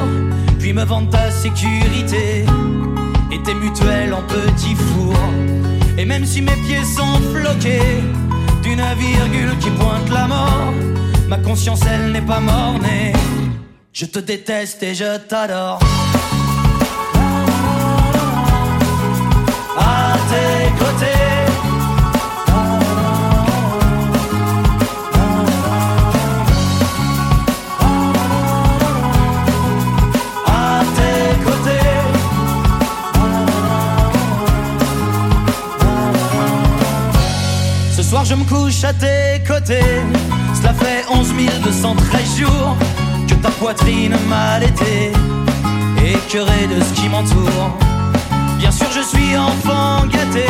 [0.59, 2.45] puis me vendre ta sécurité
[3.33, 5.17] et tes mutuelles en petit four.
[5.99, 8.01] Et même si mes pieds sont floqués
[8.63, 10.73] d'une virgule qui pointe la mort,
[11.29, 13.13] ma conscience elle n'est pas mornée.
[13.93, 15.81] Je te déteste et je t'adore.
[38.25, 40.03] Je me couche à tes côtés.
[40.55, 41.33] Cela fait 11
[41.65, 42.77] 213 jours
[43.29, 45.13] que ta poitrine m'a allaité,
[46.05, 47.77] écœuré de ce qui m'entoure.
[48.59, 50.47] Bien sûr je suis enfant gâté,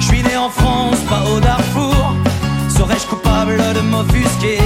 [0.00, 2.14] je suis né en France, pas au Darfour.
[2.68, 4.60] Serais-je coupable de m'offusquer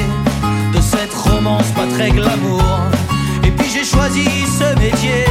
[0.75, 2.63] de cette romance pas très glamour?
[3.45, 4.25] Et puis j'ai choisi
[4.59, 5.25] ce métier,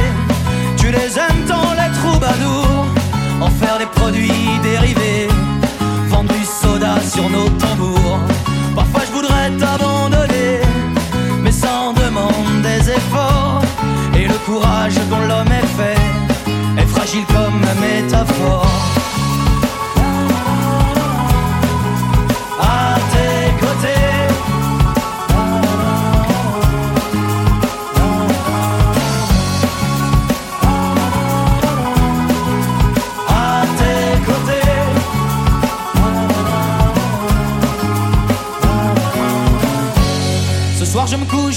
[0.76, 2.86] tu les aimes tant les troubadours,
[3.40, 5.28] en faire des produits dérivés,
[6.08, 6.44] vendre du
[7.02, 8.18] sur nos tambours.
[8.74, 10.60] Parfois je voudrais t'abandonner,
[11.42, 13.62] mais sans demande des efforts.
[14.14, 18.93] Et le courage dont l'homme est fait est fragile comme métaphore.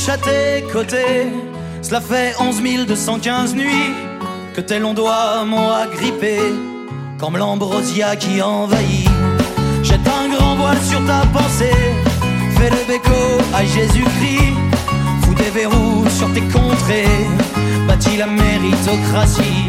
[0.09, 1.27] À tes côtés.
[1.81, 3.93] Cela fait 11 215 nuits
[4.55, 6.37] que tes longs doigts m'ont agrippé
[7.19, 9.09] comme l'ambrosia qui envahit.
[9.83, 11.81] Jette un grand voile sur ta pensée,
[12.57, 13.21] fais le béco
[13.55, 14.53] à Jésus-Christ,
[15.21, 17.17] fous des verrous sur tes contrées,
[17.87, 19.65] bâtis la méritocratie.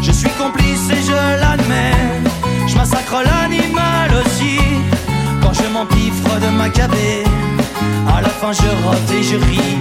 [0.00, 2.22] Je suis complice et je l'admets,
[2.68, 4.58] je massacre l'animal aussi,
[5.42, 7.24] quand je m'empiffre de Maccabée,
[8.08, 9.78] à la fin je rote et je ris.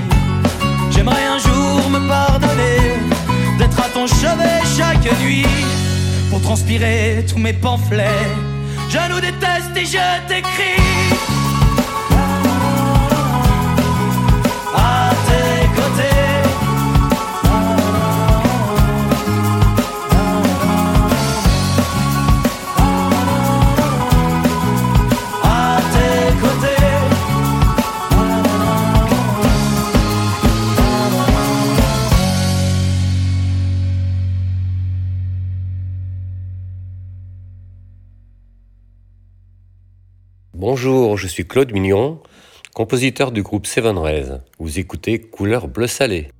[0.91, 2.79] J'aimerais un jour me pardonner
[3.57, 5.45] d'être à ton chevet chaque nuit
[6.29, 8.27] pour transpirer tous mes pamphlets.
[8.89, 11.38] Je nous déteste et je t'écris.
[41.39, 42.19] Suis Claude Mignon,
[42.75, 44.41] compositeur du groupe Seven Rays.
[44.59, 46.31] Vous écoutez Couleur bleu salé.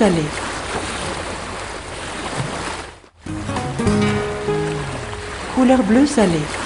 [0.00, 0.24] Couleur bleu salé.
[5.54, 6.59] Couleur bleu salé.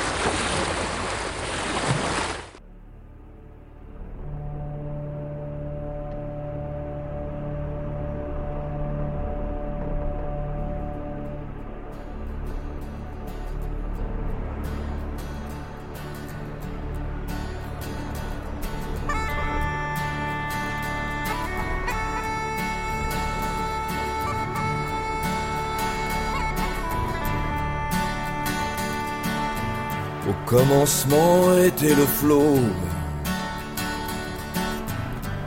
[30.55, 32.61] Commencement était le flot,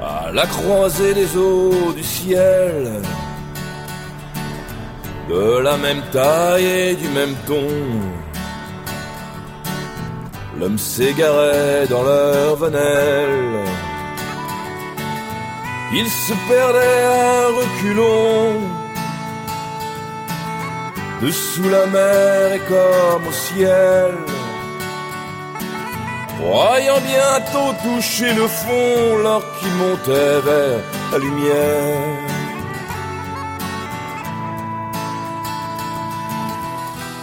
[0.01, 3.01] à la croisée des eaux du ciel,
[5.30, 7.70] de la même taille et du même ton.
[10.60, 13.60] L'homme s'égarait dans leur venelle.
[15.99, 18.56] Il se perdait à reculons.
[21.22, 24.36] Dessous la mer et comme au ciel.
[26.49, 30.80] Croyant bientôt toucher le fond lorsqu'il montait vers
[31.11, 32.19] la lumière.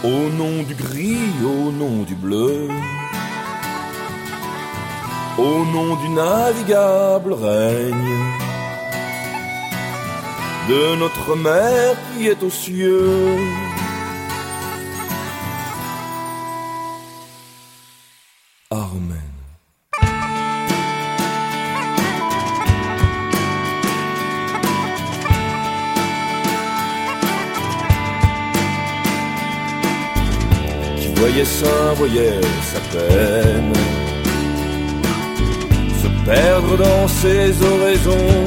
[0.03, 2.67] Au nom du gris, au nom du bleu,
[5.39, 8.13] au nom du navigable règne
[10.69, 13.39] de notre mer qui est aux cieux.
[18.95, 19.17] Amen.
[30.97, 32.41] Qui voyait ça, voyait
[32.71, 33.73] sa peine
[36.01, 38.45] se perdre dans ses oraisons.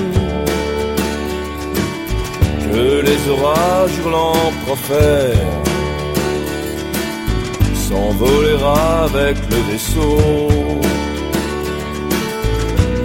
[2.72, 5.57] Que les orages hurlants profèrent
[7.88, 8.58] s'envoler
[9.04, 10.18] avec le vaisseau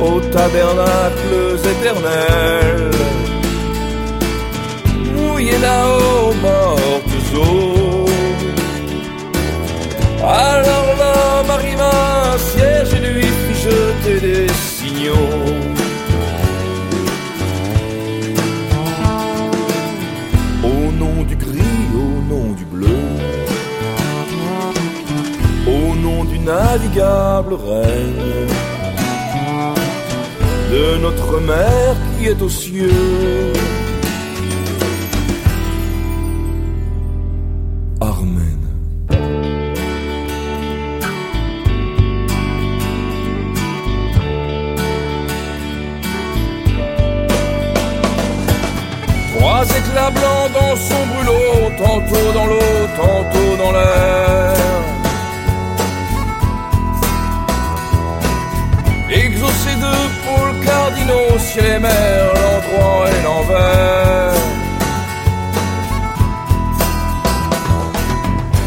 [0.05, 2.91] aux tabernacles éternels,
[5.15, 8.05] mouillés là-haut, mortes eaux.
[10.21, 10.82] Alors
[26.45, 28.47] navigable règne
[30.71, 33.53] de notre mer qui est aux cieux.
[38.01, 38.59] Amen.
[49.33, 52.32] Trois éclats blancs dans son brûlot, tantôt
[61.57, 64.33] et mer, l'endroit et l'envers.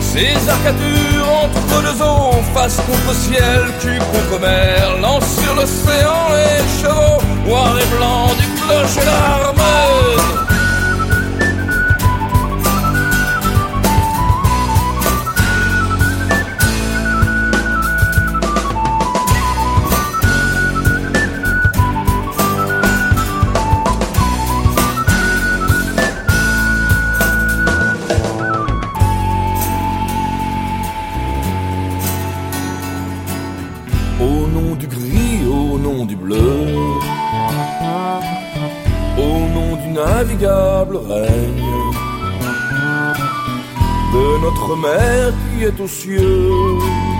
[0.00, 6.80] Ces arcatures entre deux eaux, face contre ciel, cul contre mer, lance sur l'océan les
[6.80, 10.55] chevaux, noirs et blancs du clocher l'armée.
[40.84, 41.66] Règne
[44.12, 47.15] de notre mer qui est aux cieux.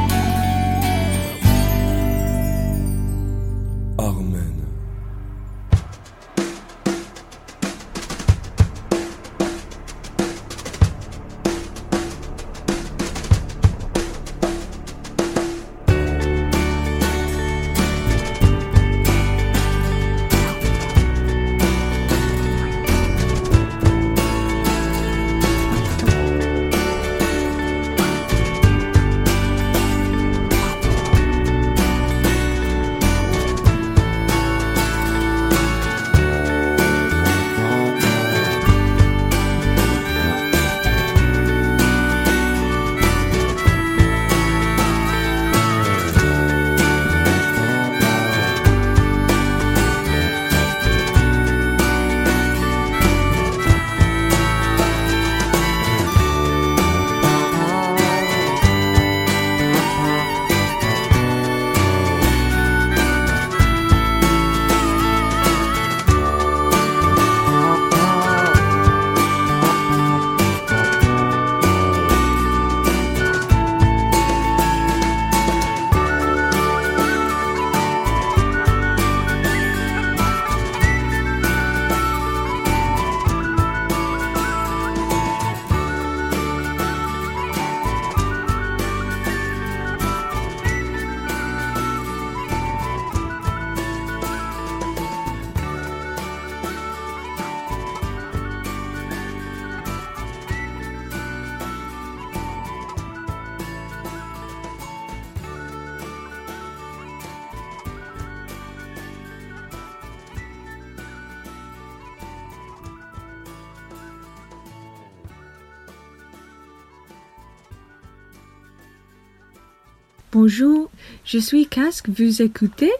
[121.37, 122.93] Je suis Casque, vous écoutez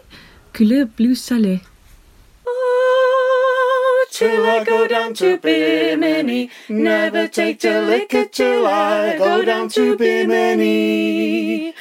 [0.55, 1.59] Couleur Bleu Salé.
[2.45, 6.51] Oh, till I go down to Bimini.
[6.69, 11.73] Never take the liquor till I go down to Bimini.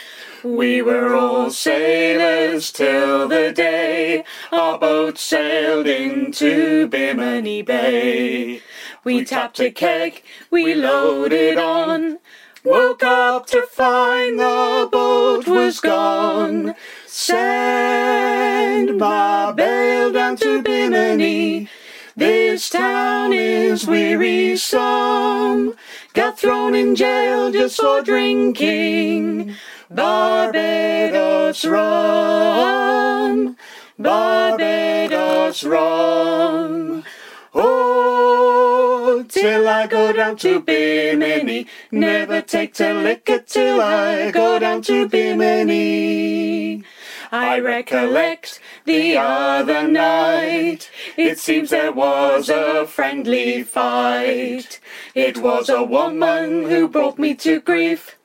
[0.45, 8.63] We were all sailors till the day our boat sailed into Bimini Bay.
[9.05, 12.19] We tapped a keg, we loaded on.
[12.67, 16.75] Woke up to find the boat was gone.
[17.07, 21.69] Send my bale down to Bimini.
[22.17, 25.77] This town is wearisome.
[26.13, 29.55] Got thrown in jail just for drinking.
[29.89, 33.57] Barbados rum.
[33.97, 37.05] Barbados rum.
[39.37, 41.67] Till I go down to Bimini.
[41.91, 46.83] Never take to liquor till I go down to Bimini.
[47.31, 50.91] I recollect the other night.
[51.19, 54.81] It seems there was a friendly fight.
[55.15, 58.17] It was a woman who brought me to grief.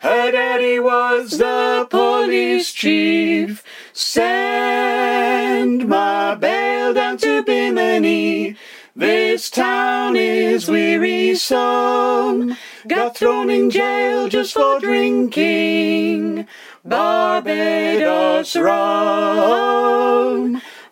[0.00, 3.62] Her daddy was the police chief.
[3.92, 8.56] Send my bail down to Bimini.
[8.96, 12.56] This town is wearisome.
[12.86, 16.46] Got thrown in jail just for drinking.
[16.84, 19.82] Barbados rum.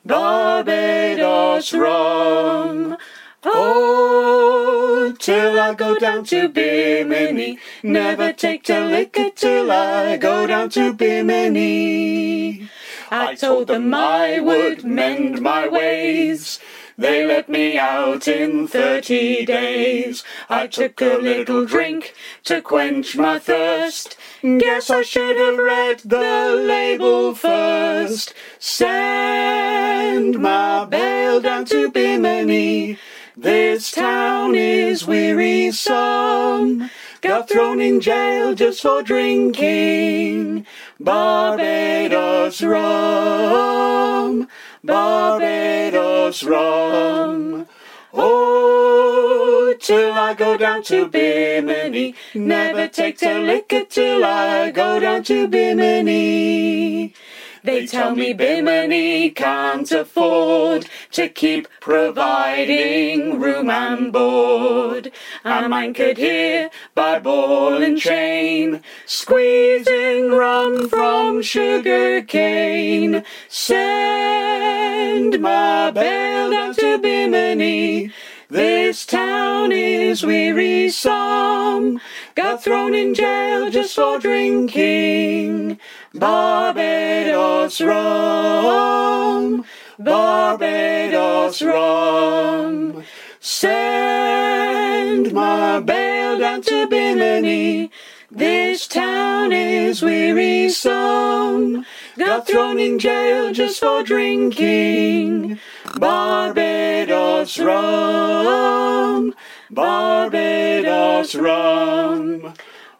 [0.05, 2.97] Barbados rum.
[3.45, 7.61] Oh, till I go down to Bimini.
[7.85, 12.69] Never take to liquor till I go down to Bimini.
[13.15, 16.59] I told them I would mend my ways.
[16.97, 20.25] They let me out in thirty days.
[20.49, 22.15] I took a little drink
[22.45, 24.17] to quench my thirst.
[24.41, 28.33] Guess I should have read the label first.
[28.59, 32.99] Send my bail down to Bimini.
[33.37, 36.89] This town is wearisome.
[37.23, 40.67] Got thrown in jail just for drinking.
[40.99, 44.49] Barbados rum.
[44.83, 47.69] Barbados rum.
[48.13, 52.17] Oh, till I go down to Bimini.
[52.35, 57.15] Never take to liquor till I go down to Bimini.
[57.65, 65.13] They tell me Bimini can't afford to keep providing room and board.
[65.45, 73.25] I'm anchored here by ball and chain, squeezing rum from sugar cane.
[73.49, 78.11] Send my bail down to Bimini.
[78.53, 81.99] This town is wearisome.
[82.35, 85.81] Got thrown in jail just for drinking.
[86.13, 89.65] Barbados rum.
[89.99, 93.03] Barbados rum.
[93.41, 97.91] Send my bail down to Bimini.
[98.31, 101.87] This town is wearisome.
[102.19, 105.59] Got thrown in jail just for drinking.
[105.99, 109.35] Barbados rum.
[109.71, 112.53] Barbados rum.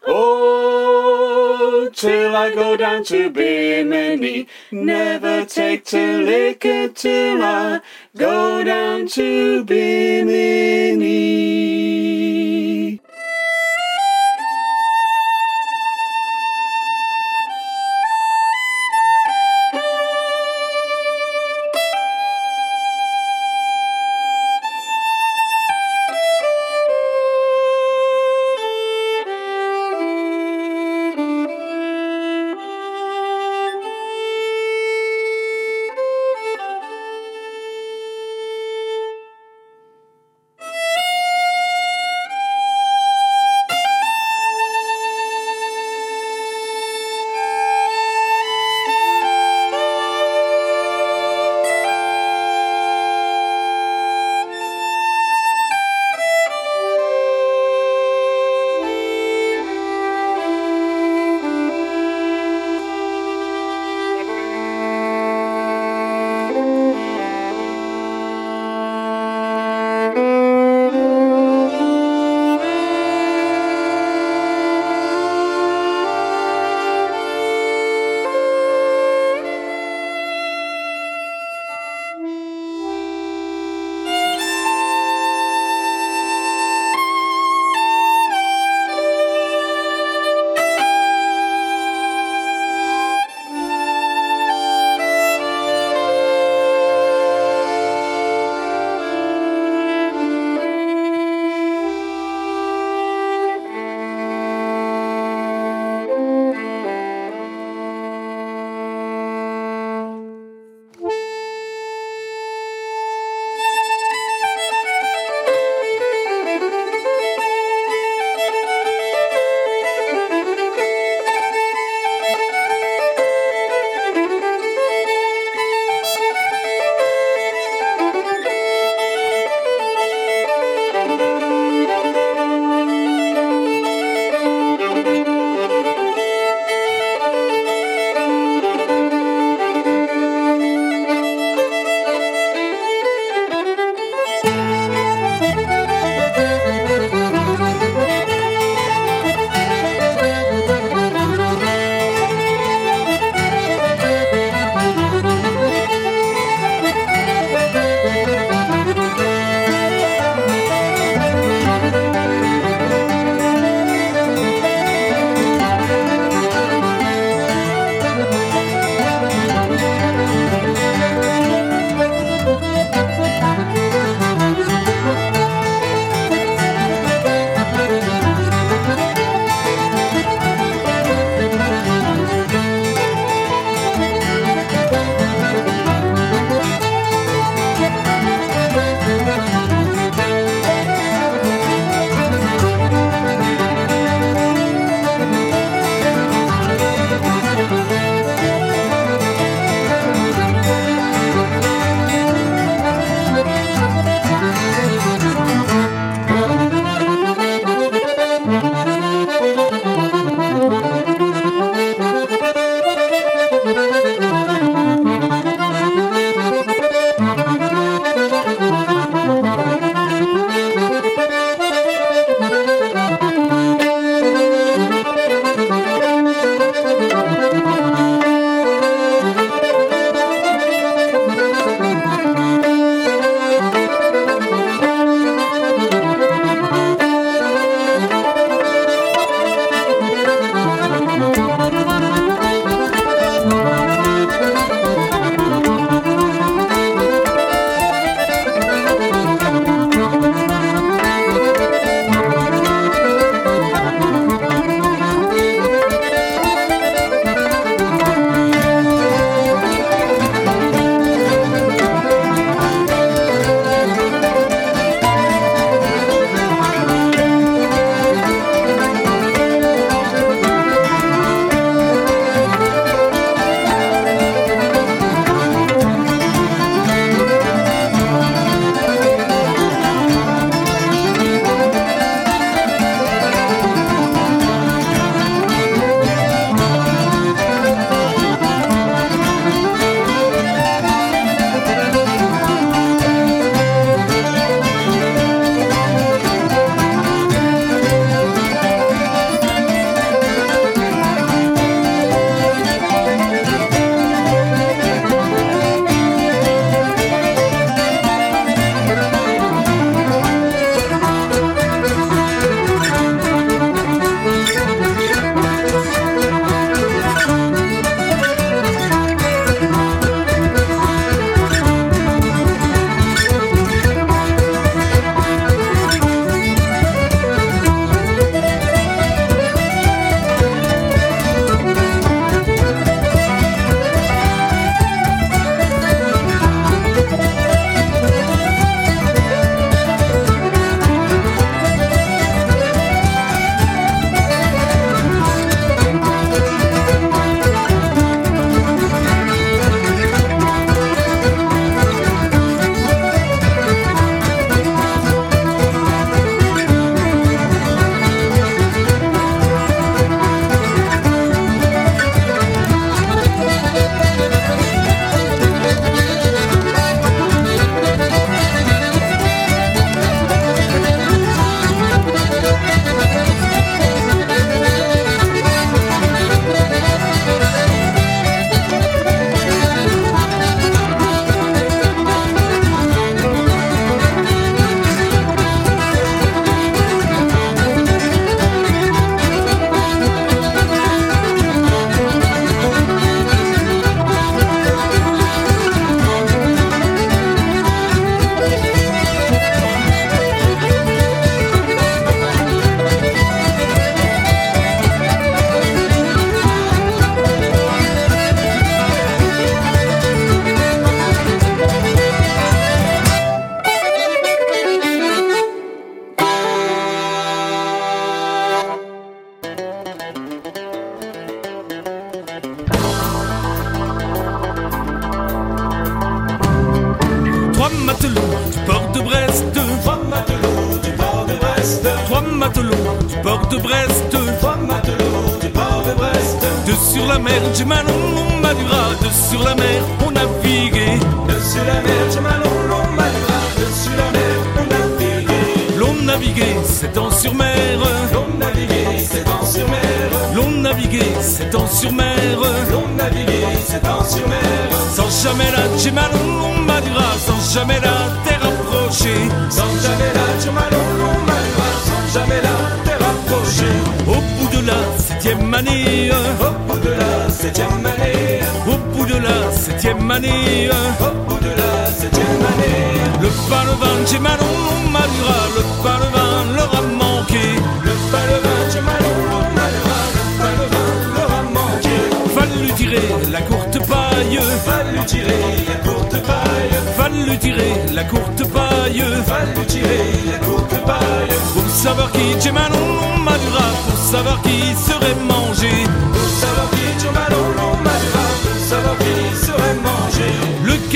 [0.07, 4.47] Oh, till I go down to Bimini.
[4.71, 7.81] Never take to liquor till I
[8.17, 11.03] go down to Bimini.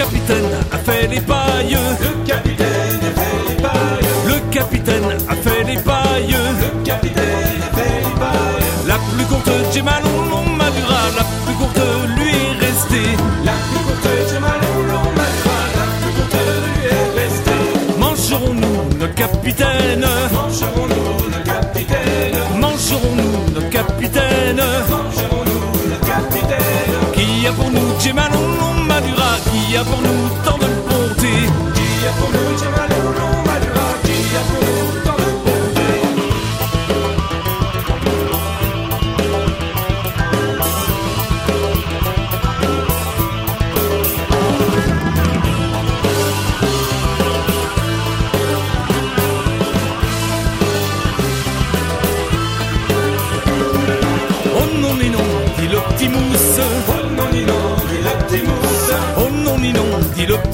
[0.08, 1.78] Capitaine a fait les pailles.
[2.00, 4.08] Le capitaine a fait les pailles.
[4.26, 6.36] Le capitaine a fait les pailles.
[6.62, 8.88] Le capitaine a fait les pailles.
[8.88, 11.02] La plus courte Gemalon, on Madura.
[11.18, 11.82] La plus courte
[12.18, 13.12] lui est restée.
[13.44, 15.60] La plus courte Gemalon, on Madura.
[15.78, 18.00] La plus courte lui est restée.
[18.00, 27.70] Mangerons-nous notre capitaine Mangerons-nous notre capitaine Mangerons-nous notre capitaine Mangerons-nous notre capitaine Qui a pour
[27.72, 28.77] nous Gemalon,
[29.68, 31.34] Qui a pour nous tant de bonté
[31.74, 32.77] Qui a pour nous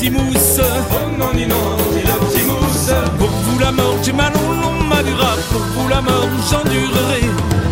[0.03, 0.61] dit l'Optimus
[0.91, 1.55] Oh non ni non,
[1.93, 7.21] dit l'Optimus Pour vous la mort, j'ai mal non Madura Pour vous la mort, j'endurerai.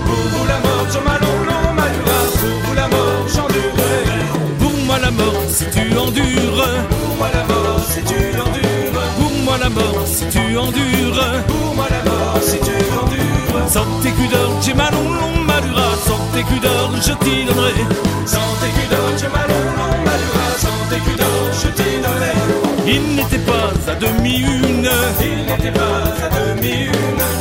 [0.05, 4.21] Pour vous la mort, j'ai mal non Madura Pour vous la mort, j'endurerai.
[4.59, 6.67] Pour moi la mort, si tu endures.
[6.89, 9.01] Pour moi la mort, si tu endures.
[9.17, 11.43] Pour moi la mort, si tu endures.
[11.47, 13.69] Pour moi la mort, si tu endures.
[13.69, 17.73] Sans tes d'or, j'ai mal non Madura Sans tes d'or, je t'y donnerai.
[18.25, 19.90] Sans tes d'or, j'ai mal non
[20.91, 21.51] D'or,
[22.85, 24.89] Il n'était pas à demi-une.
[25.21, 26.91] Il n'était pas à demi-une.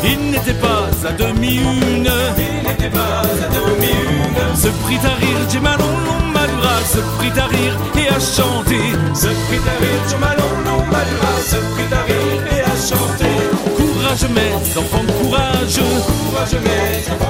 [0.04, 2.08] Il n'était pas à demi-une.
[2.38, 4.54] Il n'était pas à demi-une.
[4.54, 8.94] Se prit à rire, j'ai mal non Madura Se prit à rire et à chanter.
[9.14, 13.36] Se prit à rire, j'ai mal non Madura Se prit à rire et à chanter.
[13.76, 15.80] Courage mes enfants, courage.
[16.06, 17.29] Courage mes enfants,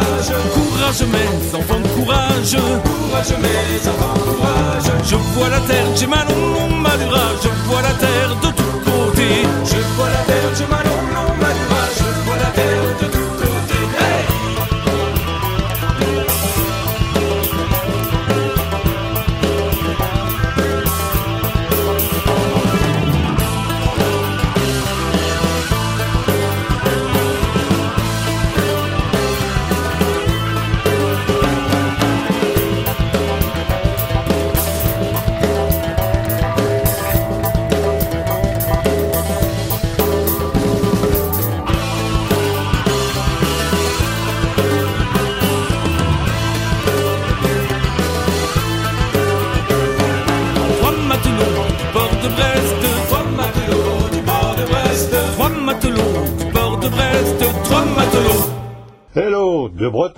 [0.00, 0.32] courage.
[0.54, 2.56] Courage mes enfants, courage.
[2.84, 4.92] Courage mes enfants, courage.
[5.04, 9.42] Je vois la terre, j'ai mal non Madura Je vois la terre de tous côtés.
[9.64, 11.29] Je vois la terre, j'ai mal non Madura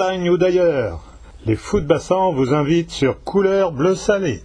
[0.02, 0.98] Ou d'ailleurs.
[1.46, 1.86] Les fous de
[2.32, 4.42] vous invitent sur Couleur Bleu Salé.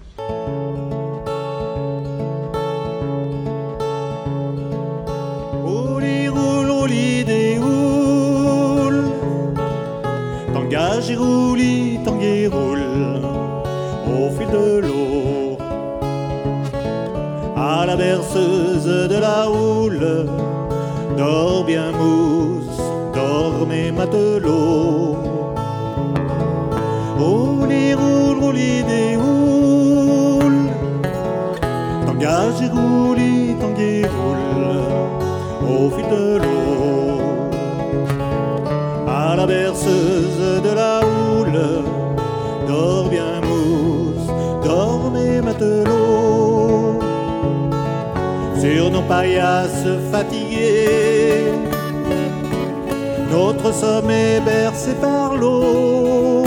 [49.17, 51.51] Nos paillasses fatiguées.
[53.31, 56.43] Notre sommet bercé par l'eau.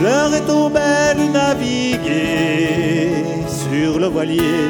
[0.00, 4.68] L'heure est aux belles naviguer sur le voilier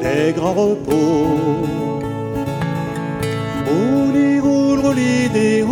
[0.00, 1.36] des grands repos.
[3.66, 5.62] Rouli, roule, rouli, des.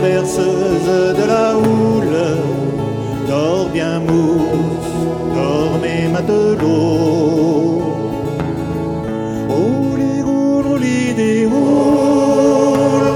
[0.00, 2.38] Berceuse de la houle,
[3.28, 4.92] dors bien mousse,
[5.34, 7.82] dormez matelots.
[9.48, 13.10] Rouli, roule, rouli, des roule.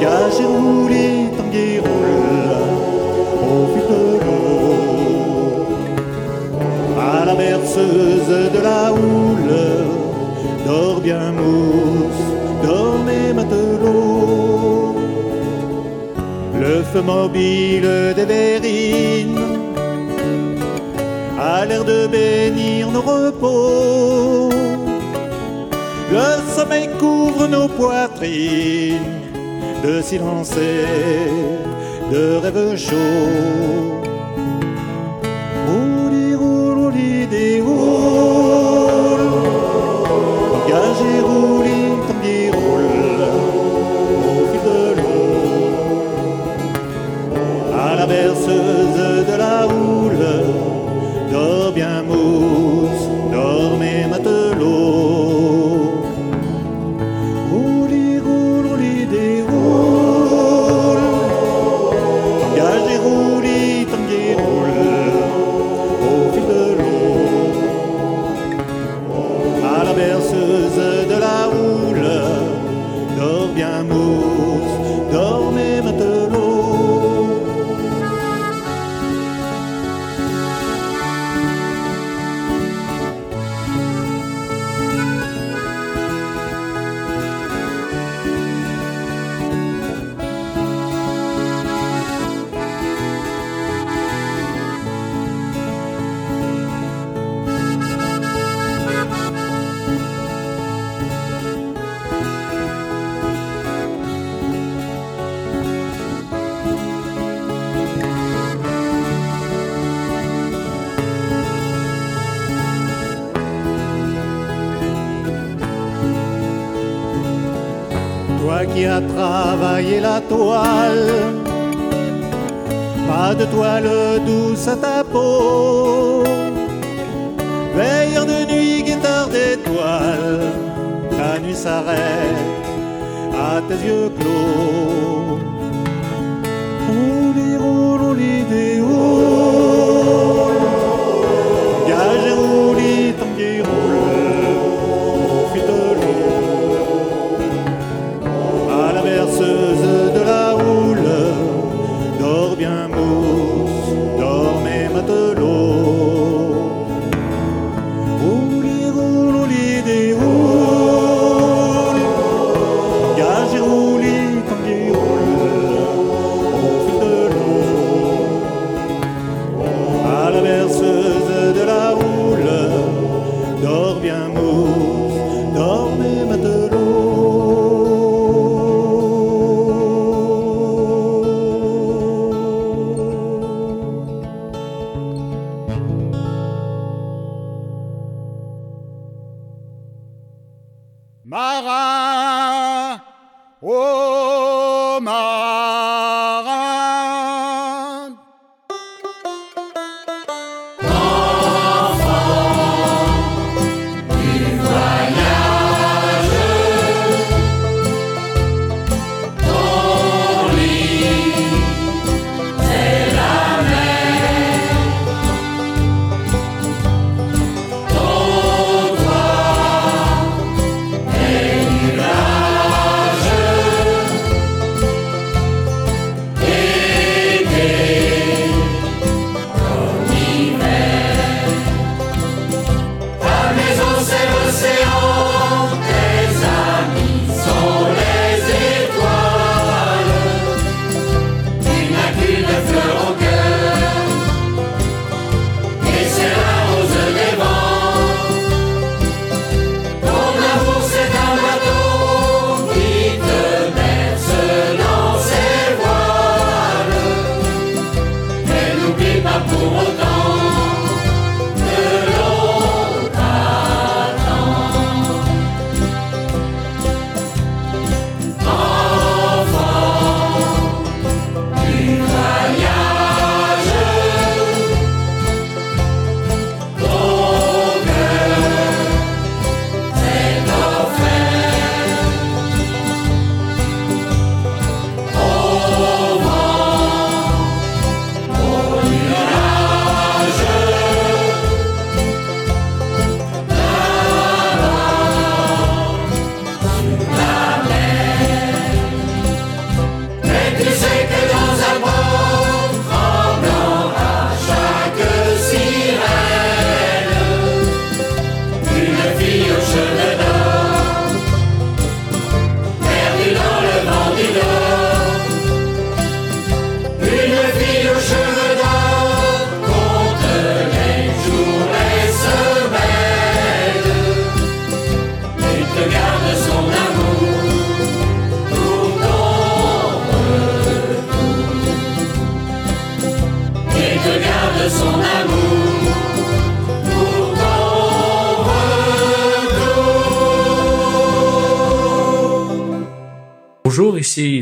[0.00, 2.16] Gage et rouli, tanguy roule
[3.50, 5.68] au fil de l'eau.
[7.00, 9.56] À la berceuse de la houle,
[10.66, 11.87] dors bien mousse,
[17.02, 19.38] mobile des verrines
[21.38, 24.50] a l'air de bénir nos repos.
[26.10, 26.26] Le
[26.56, 29.20] sommeil couvre nos poitrines
[29.84, 33.97] de silence et de rêves chauds.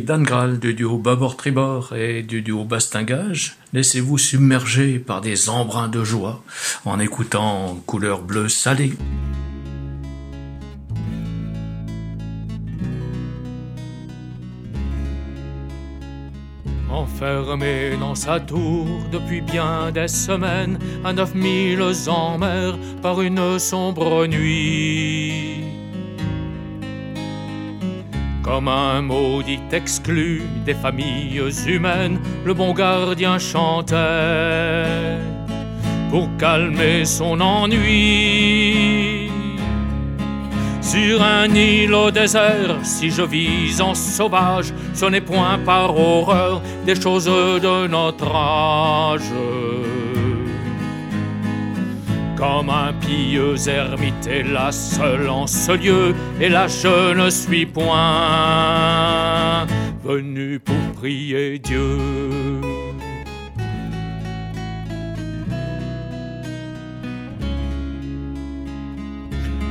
[0.07, 3.57] Dan Graal du duo Babord Tribord et du duo Bastingage.
[3.73, 6.45] Laissez-vous submerger par des embruns de joie
[6.85, 8.93] en écoutant Couleur bleue salée.
[16.89, 23.59] Enfermé dans sa tour depuis bien des semaines, à neuf mille en mer par une
[23.59, 25.46] sombre nuit.
[28.97, 35.19] Un maudit exclu des familles humaines, le bon gardien chantait
[36.11, 39.31] pour calmer son ennui.
[40.81, 46.63] Sur un île au désert, si je vis en sauvage, ce n'est point par horreur
[46.87, 49.31] des choses de notre âge.
[52.37, 57.87] Comme un pieux ermite là seul en ce lieu, et là je ne suis point
[60.05, 61.99] venu pour prier Dieu.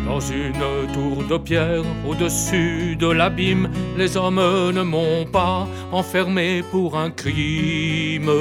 [0.07, 0.53] Dans une
[0.93, 4.41] tour de pierre au-dessus de l'abîme, les hommes
[4.73, 8.31] ne m'ont pas enfermé pour un crime.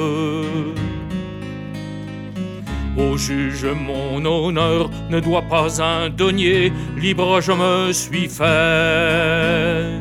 [2.97, 9.99] Au juge, mon honneur ne doit pas un denier, libre je me suis fait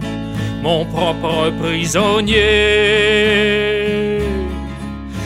[0.64, 2.34] mon propre prisonnier.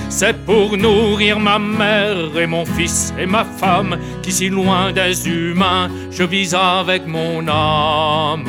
[0.09, 5.29] C'est pour nourrir ma mère et mon fils et ma femme qui, si loin des
[5.29, 8.45] humains, je vis avec mon âme.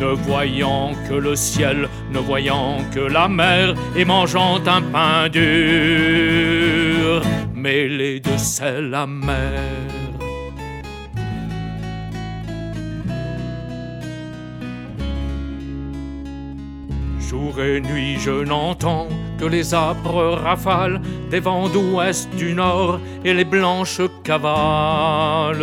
[0.00, 7.22] Ne voyant que le ciel, ne voyant que la mer et mangeant un pain dur,
[7.54, 9.62] mêlé de sel amer.
[17.28, 19.08] Jour et nuit, je n'entends
[19.38, 25.58] que les âpres rafales des vents d'ouest, du nord et les blanches cavales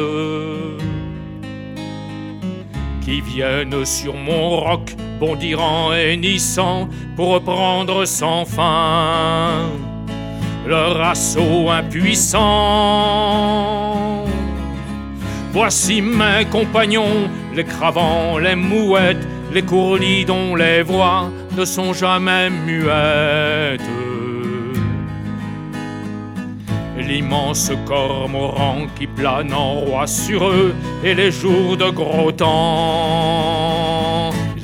[3.01, 9.69] qui viennent sur mon roc, bondir en hennissant pour reprendre sans fin
[10.67, 12.41] leur assaut impuissant.
[15.51, 22.49] Voici mes compagnons, les cravants, les mouettes, les courlis dont les voix ne sont jamais
[22.49, 23.81] muettes.
[26.97, 30.73] L'immense cormoran qui plane en roi sur eux
[31.03, 33.74] et les jours de gros temps,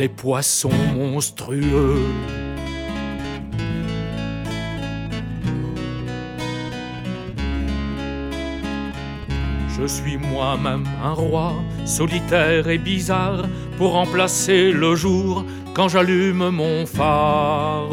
[0.02, 2.02] les poissons monstrueux.
[9.70, 11.54] Je suis moi-même un roi,
[11.86, 13.44] solitaire et bizarre,
[13.78, 15.46] pour remplacer le jour
[15.76, 17.92] quand j'allume mon phare.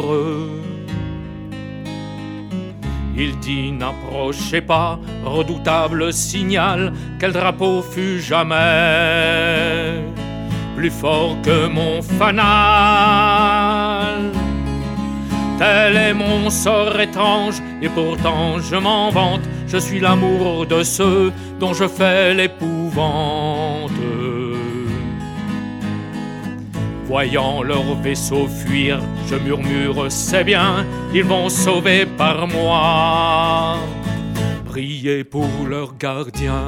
[3.19, 10.28] Il dit n'approchez pas, redoutable signal, quel drapeau fut jamais
[10.79, 12.47] plus fort que mon fanal.
[15.59, 21.33] Tel est mon sort étrange, et pourtant je m'en vante, je suis l'amour de ceux
[21.59, 23.91] dont je fais l'épouvante.
[27.07, 33.79] Voyant leur vaisseau fuir, je murmure, c'est bien, ils vont sauver par moi.
[34.65, 36.63] Priez pour leur gardien.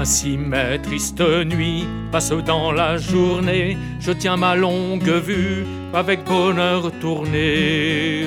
[0.00, 6.92] Ainsi mes tristes nuits passent dans la journée, je tiens ma longue vue avec bonheur
[7.00, 8.24] tournée.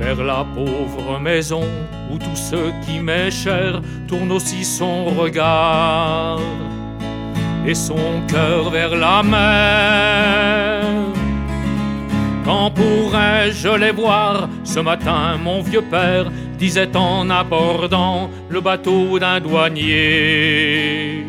[0.00, 1.62] Vers la pauvre maison
[2.10, 6.40] où tout ce qui m'est cher tourne aussi son regard
[7.64, 10.84] et son cœur vers la mer.
[12.44, 14.48] Quand pourrais-je les voir?
[14.64, 16.26] Ce matin, mon vieux père
[16.58, 21.24] disait en abordant le bateau d'un douanier.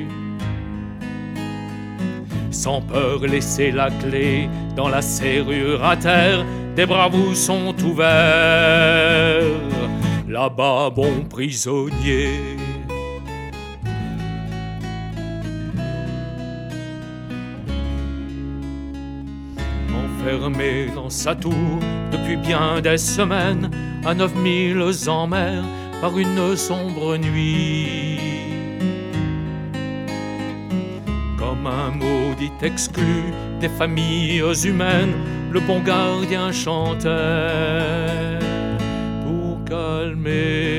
[2.52, 6.46] Sans peur, laissez la clé dans la serrure à terre,
[6.76, 9.44] des bras vous sont ouverts.
[10.28, 12.58] Là-bas, bon prisonnier.
[20.30, 21.80] Enfermé dans sa tour
[22.12, 23.72] depuis bien des semaines,
[24.06, 25.64] à neuf mille en mer
[26.02, 28.20] par une sombre nuit.
[31.40, 35.16] Comme un maudit exclu des familles humaines,
[35.52, 38.30] le bon gardien chantait
[39.72, 40.79] La la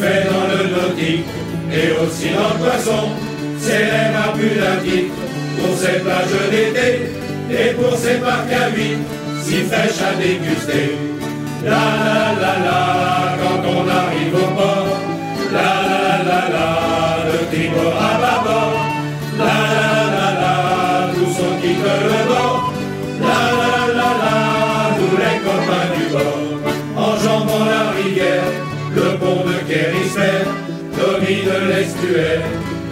[0.00, 1.26] fait dans le nautique
[1.70, 3.02] et aussi dans le poisson.
[3.68, 5.14] L'air à titre
[5.58, 6.88] pour ces plages d'été
[7.50, 8.98] et pour ces parcs à huit
[9.42, 10.96] si fraîches à déguster.
[11.64, 12.80] La la la la,
[13.40, 14.98] quand on arrive au port.
[15.52, 16.66] La la la la,
[17.28, 18.74] le tribord à bâbord.
[19.38, 20.54] La la la la,
[21.14, 22.72] tous on quitte le bord.
[23.20, 24.34] La la la la,
[24.98, 26.40] nous les copains du bord.
[26.96, 28.48] Enjambant la rivière,
[28.94, 30.44] le pont de Kérisfer
[30.96, 32.42] domine l'estuaire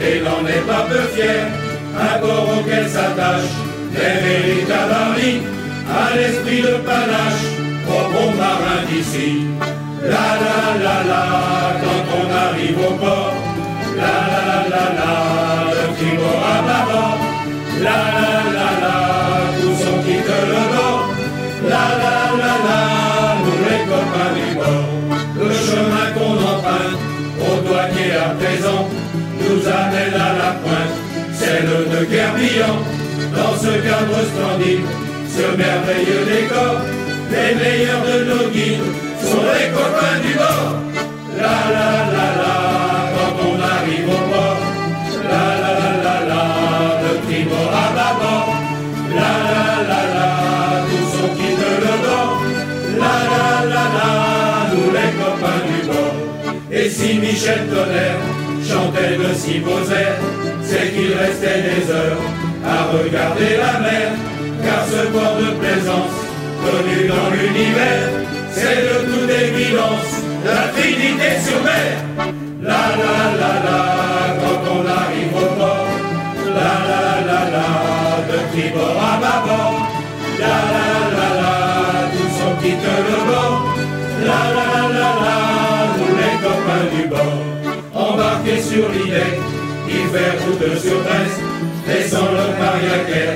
[0.00, 1.46] et n'en est pas peu fier.
[1.98, 3.50] Un port auquel s'attache
[3.92, 5.42] les véritables amis
[5.90, 7.44] à l'esprit de panache
[7.88, 9.46] au bon marin d'ici.
[10.02, 11.22] La la la la,
[11.82, 13.34] quand on arrive au port.
[13.96, 15.12] La la la la,
[15.74, 17.18] le tribord à bâbord.
[17.82, 18.37] La la,
[27.78, 28.88] douanier à présent
[29.40, 30.94] nous amène à la pointe,
[31.32, 32.76] celle de Guerbillan.
[33.36, 34.86] Dans ce cadre splendide,
[35.28, 36.76] ce merveilleux décor,
[37.30, 38.88] les meilleurs de nos guides
[39.22, 40.74] sont les copains du bord.
[41.36, 42.54] La la la la,
[43.14, 44.60] quand on arrive au port.
[45.30, 45.72] La la
[46.04, 46.42] la la,
[47.02, 48.54] le tribord à bâbord.
[49.14, 50.28] La la la la,
[50.88, 52.42] tous on quitte le bord.
[53.02, 54.10] La la la la,
[54.74, 55.67] nous les copains bord.
[56.80, 58.22] Et si Michel Tonnerre
[58.62, 60.20] chantait de si beaux airs,
[60.62, 62.22] c'est qu'il restait des heures
[62.64, 64.10] à regarder la mer,
[64.62, 66.16] car ce port de plaisance,
[66.62, 68.10] connu dans l'univers,
[68.52, 70.12] c'est de toute évidence
[70.44, 71.94] la Trinité sur mer.
[72.62, 73.80] La la la la,
[74.40, 75.88] quand on arrive au port,
[76.58, 77.68] la la la la,
[78.30, 79.78] de tribord à bâbord,
[80.38, 81.54] la la la la,
[82.12, 83.66] tous on quitte le bord,
[84.26, 84.77] la la la,
[88.68, 89.32] sur l'idée,
[90.12, 91.38] fait route sur Brest,
[91.88, 93.30] laissant le Mariaquer,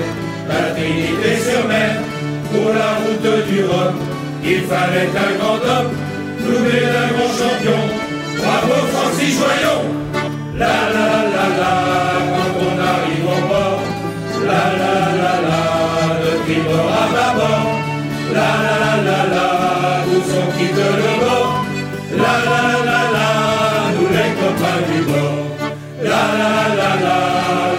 [0.47, 1.91] la Trinité sur mer,
[2.51, 3.93] pour la route du Rhum,
[4.43, 5.91] il fallait un grand homme,
[6.39, 7.81] doublé d'un grand champion,
[8.37, 9.81] bravo Francis Joyon,
[10.59, 11.73] la la la la,
[12.33, 13.81] quand on arrive au bord,
[14.49, 15.61] la la la la,
[16.21, 17.65] de tribord à bâbord,
[18.35, 19.47] la la la la,
[20.05, 21.65] tous on quitte le bord,
[22.21, 23.12] la la la la,
[24.43, 25.71] nous les copains du bord,
[26.01, 27.72] la la la la, la la la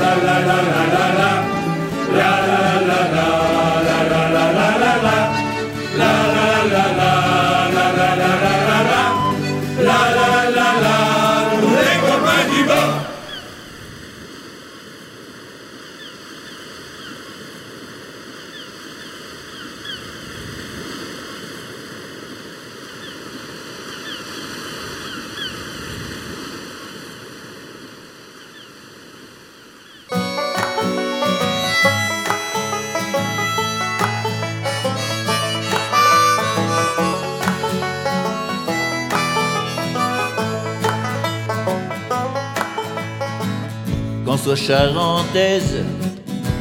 [44.44, 45.82] soit charentaise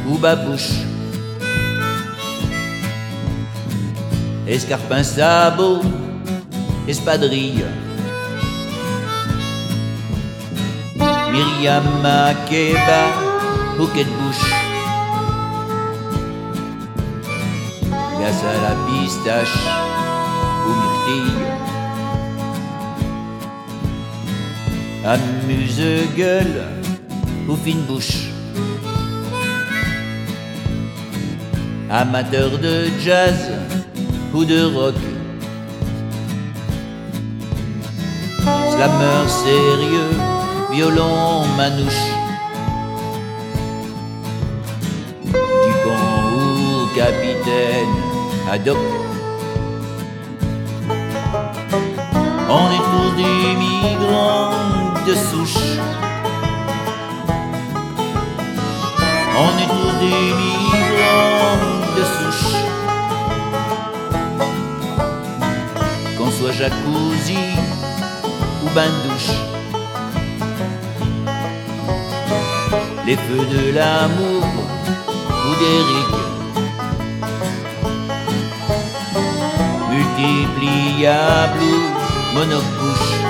[0.08, 0.72] ou babouche.
[4.48, 5.82] Escarpin sabot,
[6.88, 7.66] espadrille.
[11.32, 13.02] Myriam Makeba,
[13.78, 14.50] bouquet de bouche.
[18.18, 19.60] Glace à la pistache
[20.66, 21.42] ou myrtille.
[25.06, 26.83] Amuse-gueule
[27.48, 28.30] ou fine bouche.
[31.90, 33.52] Amateur de jazz
[34.34, 34.96] ou de rock.
[38.72, 40.14] Slammer sérieux,
[40.72, 42.06] violon manouche.
[45.64, 46.00] Dupont
[46.38, 47.94] ou capitaine
[48.52, 48.78] Haddock.
[52.50, 54.52] On est tous des migrants
[55.08, 55.78] de souche.
[59.36, 61.58] On est tous des migrants
[61.98, 62.54] de souche.
[66.18, 67.38] Qu'on soit jacuzzi
[68.64, 69.34] ou bain de douche.
[73.08, 74.44] Les feux de l'amour
[75.48, 76.12] ou d'Éric.
[79.90, 83.23] Multipliable ou monocouche.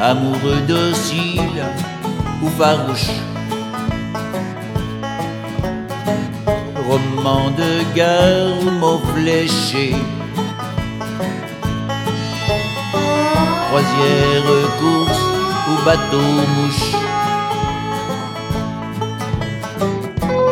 [0.00, 1.64] Amoureux docile
[2.40, 3.10] ou farouche.
[6.86, 9.96] Roman de guerre ou mot fléché.
[13.66, 15.22] Croisière, course
[15.68, 16.92] ou bateau mouche.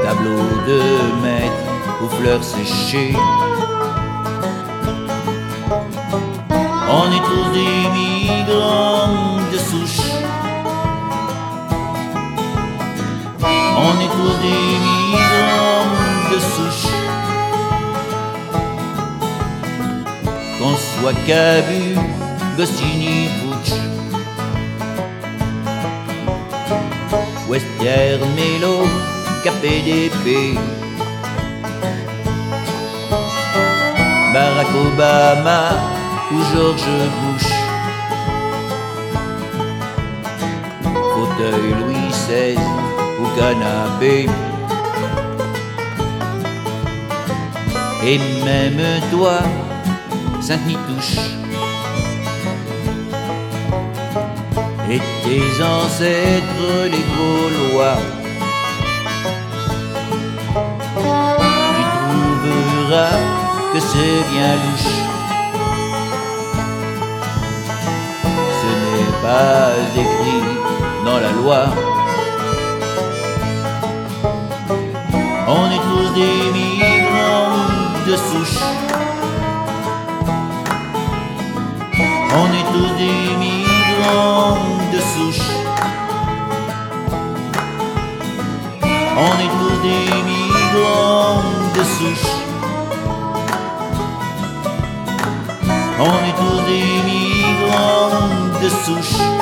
[0.02, 0.80] Tableau de
[1.22, 3.14] maître ou fleurs séchées.
[7.28, 10.06] On est tous des migrants de souche.
[13.76, 15.90] On est tous des migrants
[16.32, 16.92] de souche.
[20.58, 21.96] Qu'on soit Cabu,
[22.56, 23.72] Goscinny, Butch.
[27.48, 28.86] Western, Mélo,
[29.44, 30.56] KPDP.
[34.32, 35.97] Barack Obama
[36.30, 36.84] ou George
[37.20, 37.50] Bush.
[41.14, 42.58] Fauteuil Louis XVI
[43.20, 44.28] ou canapé.
[48.04, 48.80] Et même
[49.10, 49.38] toi,
[50.40, 51.18] Sainte-Nitouche.
[54.90, 57.98] Et tes ancêtres, les Gaulois.
[61.74, 63.18] Tu trouveras
[63.72, 65.17] que c'est bien louche.
[69.22, 70.42] Pas écrit
[71.04, 71.60] dans la loi.
[75.48, 77.52] On est tous des migrants
[78.06, 78.60] de souche.
[82.40, 84.58] On est tous des migrants
[84.92, 85.46] de souche.
[89.26, 91.42] On est tous des migrants
[91.76, 92.30] de souche.
[96.00, 99.37] On est tous des migrants de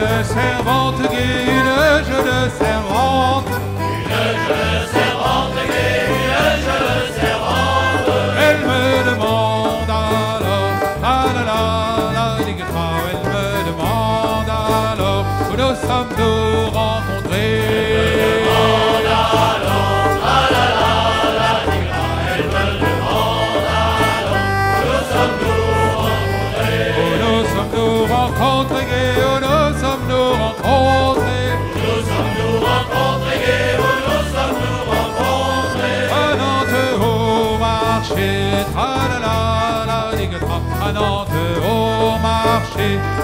[0.00, 4.10] jeune servante, une jeune servante, une
[4.48, 5.19] jeune servante.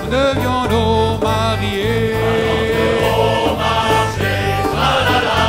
[0.03, 2.15] Nous devions nous marier.
[3.03, 4.35] Au marché,
[4.79, 5.43] la la la,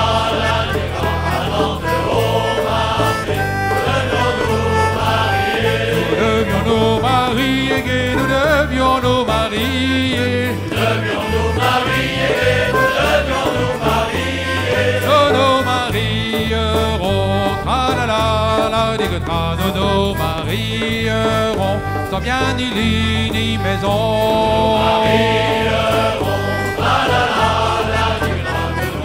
[2.88, 5.82] marché, nous devions nous marier.
[6.08, 10.30] Nous devions nous marier, nous devions nous marier.
[10.52, 15.02] Nous devions nous marier, nous devions nous marier.
[15.06, 15.22] Tra
[17.78, 21.78] la la la, des nous nous marierons,
[22.12, 24.00] sans bien ni lit ni maison.
[24.84, 26.40] Marierons,
[26.84, 27.52] la la la
[27.94, 28.40] la, nous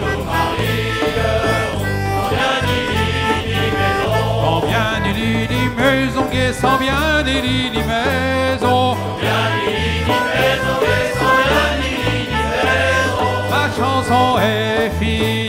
[0.01, 1.85] nous marierons,
[2.15, 4.17] sans bien ni lit ni maison.
[4.43, 6.25] Sans bien ni lit ni maison,
[6.61, 8.85] sans bien ni lit ni maison.
[9.21, 10.77] Bien ni lit ni maison,
[11.19, 13.31] sans bien ni lit ni maison.
[13.51, 15.42] Ma chanson est finie,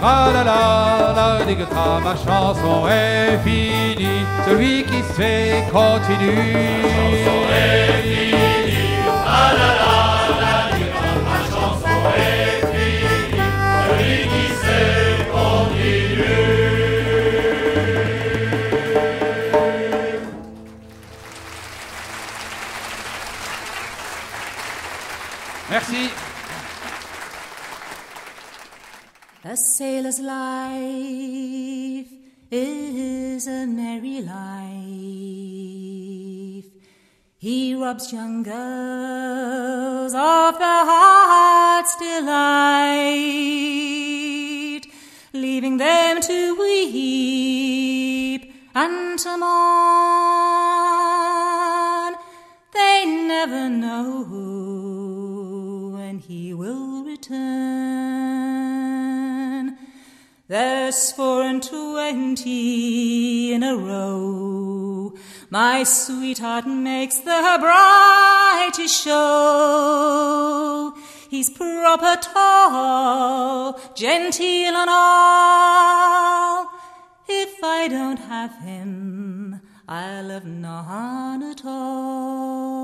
[0.00, 4.24] tra la la la, guitares, ma chanson est finie.
[4.46, 6.84] Celui qui se fait continue.
[7.50, 8.74] est finie,
[9.26, 9.96] ah la la
[10.42, 10.54] la,
[10.92, 13.40] grand, ma chanson est finie.
[13.86, 16.44] Celui qui sait continue.
[25.70, 26.23] Merci.
[29.74, 32.06] Sailor's life
[32.48, 34.36] is a merry life.
[37.38, 43.02] He robs young girls of their heart's delight,
[45.32, 49.54] leaving them to weep and to mourn.
[52.72, 54.22] They never know
[55.96, 58.13] when he will return.
[60.46, 65.14] There's four and twenty in a row.
[65.48, 70.92] My sweetheart makes the brightest show.
[71.30, 76.68] He's proper tall, genteel and all.
[77.26, 82.74] If I don't have him, I'll have none at all.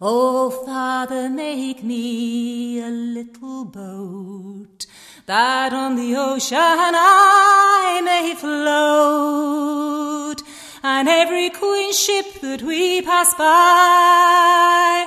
[0.00, 4.86] Oh, Father, make me a little boat
[5.28, 10.42] that on the ocean I may float,
[10.82, 15.06] and every queen ship that we pass by,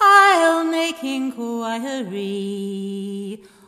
[0.00, 1.44] I'll make inquiry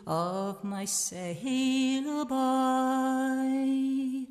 [0.07, 4.30] of my sailor boy.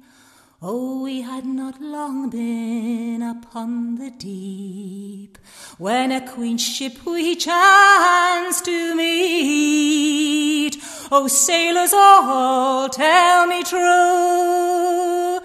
[0.61, 5.37] Oh, we had not long been upon the deep
[5.77, 10.75] when a queen ship we chanced to meet.
[11.13, 15.39] Oh, sailors all, tell me true,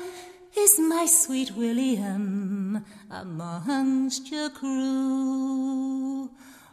[0.58, 6.28] is my sweet William amongst your crew?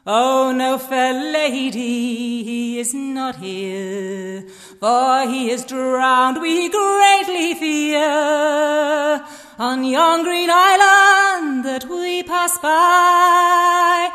[0.05, 4.41] Oh, no, fair lady, he is not here,
[4.79, 9.23] for he is drowned, we greatly fear.
[9.59, 14.09] On yon green island that we pass by,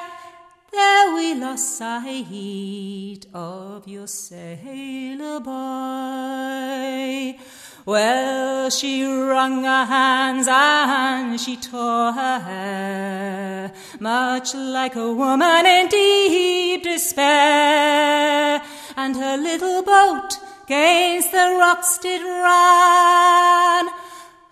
[0.72, 7.38] there we lost sight of your sailor boy.
[7.86, 15.86] Well, she wrung her hands and she tore her hair, much like a woman in
[15.86, 18.60] deep despair.
[18.96, 20.36] And her little boat
[20.66, 23.86] gainst the rocks did run.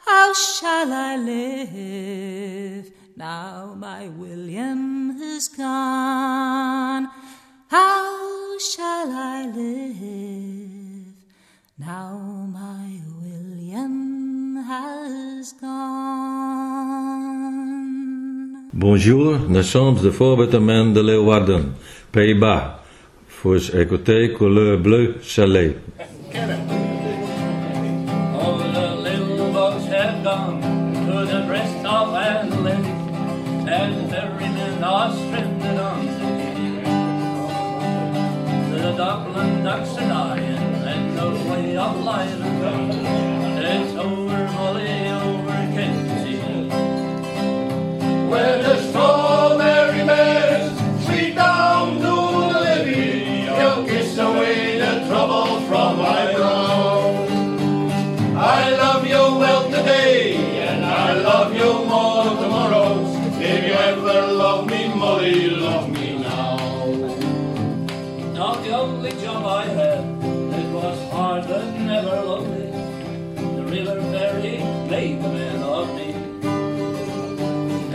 [0.06, 7.09] How shall I live now my William is gone?
[7.66, 11.16] How shall I live
[11.77, 13.14] now my?
[18.72, 21.72] Bonjour, nous sommes de voorbetermen de Leeuwarden,
[22.12, 22.82] Pays-Bas.
[23.42, 25.74] Vous écoutez Couleur Bleu Soleil.
[75.02, 76.12] Man of me.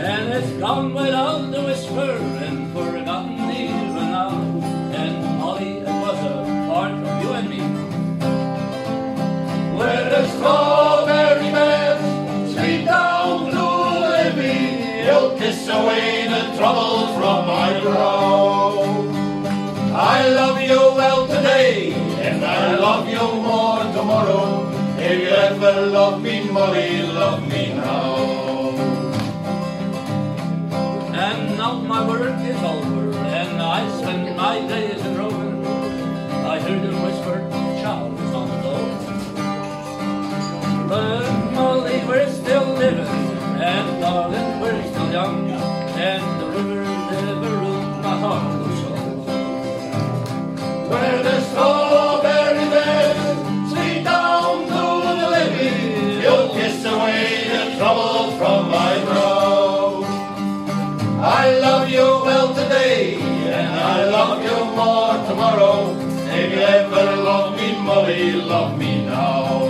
[0.00, 2.12] And it's gone without the whisper
[2.44, 4.30] and forgotten even now.
[5.00, 6.36] And Molly, it was a
[6.68, 7.60] part of you and me.
[9.78, 13.70] Where the strawberry beds sweep down the
[14.12, 18.82] levee, you'll kiss away the trouble from my brow.
[19.94, 24.79] I love you well today, and I love you more tomorrow.
[25.12, 28.14] If you ever love me, Molly, love me now.
[31.26, 35.66] And now my work is over, and I spend my days in roving.
[36.46, 37.40] I heard them whisper,
[37.82, 38.86] child is on the door.
[40.88, 48.00] But Molly, we're still living, and darling, we're still young, and the river never ruled
[48.06, 49.24] my heart soul.
[50.88, 51.89] Where the strawberry
[65.28, 65.96] tomorrow.
[66.32, 69.68] If you ever love me, Molly, love me now.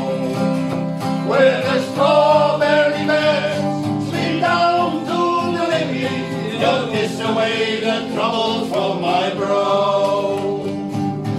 [1.28, 5.20] Where the strawberry beds sweep down to
[5.57, 10.62] the levee, you'll kiss away the troubles from my brow.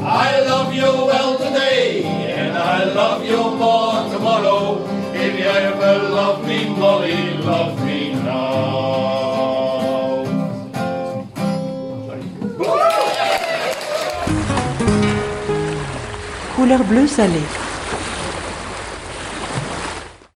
[0.04, 4.64] I love you well today, and I love you more tomorrow.
[5.14, 7.91] If you ever love me, Molly, love me
[16.80, 17.71] Bleu salé.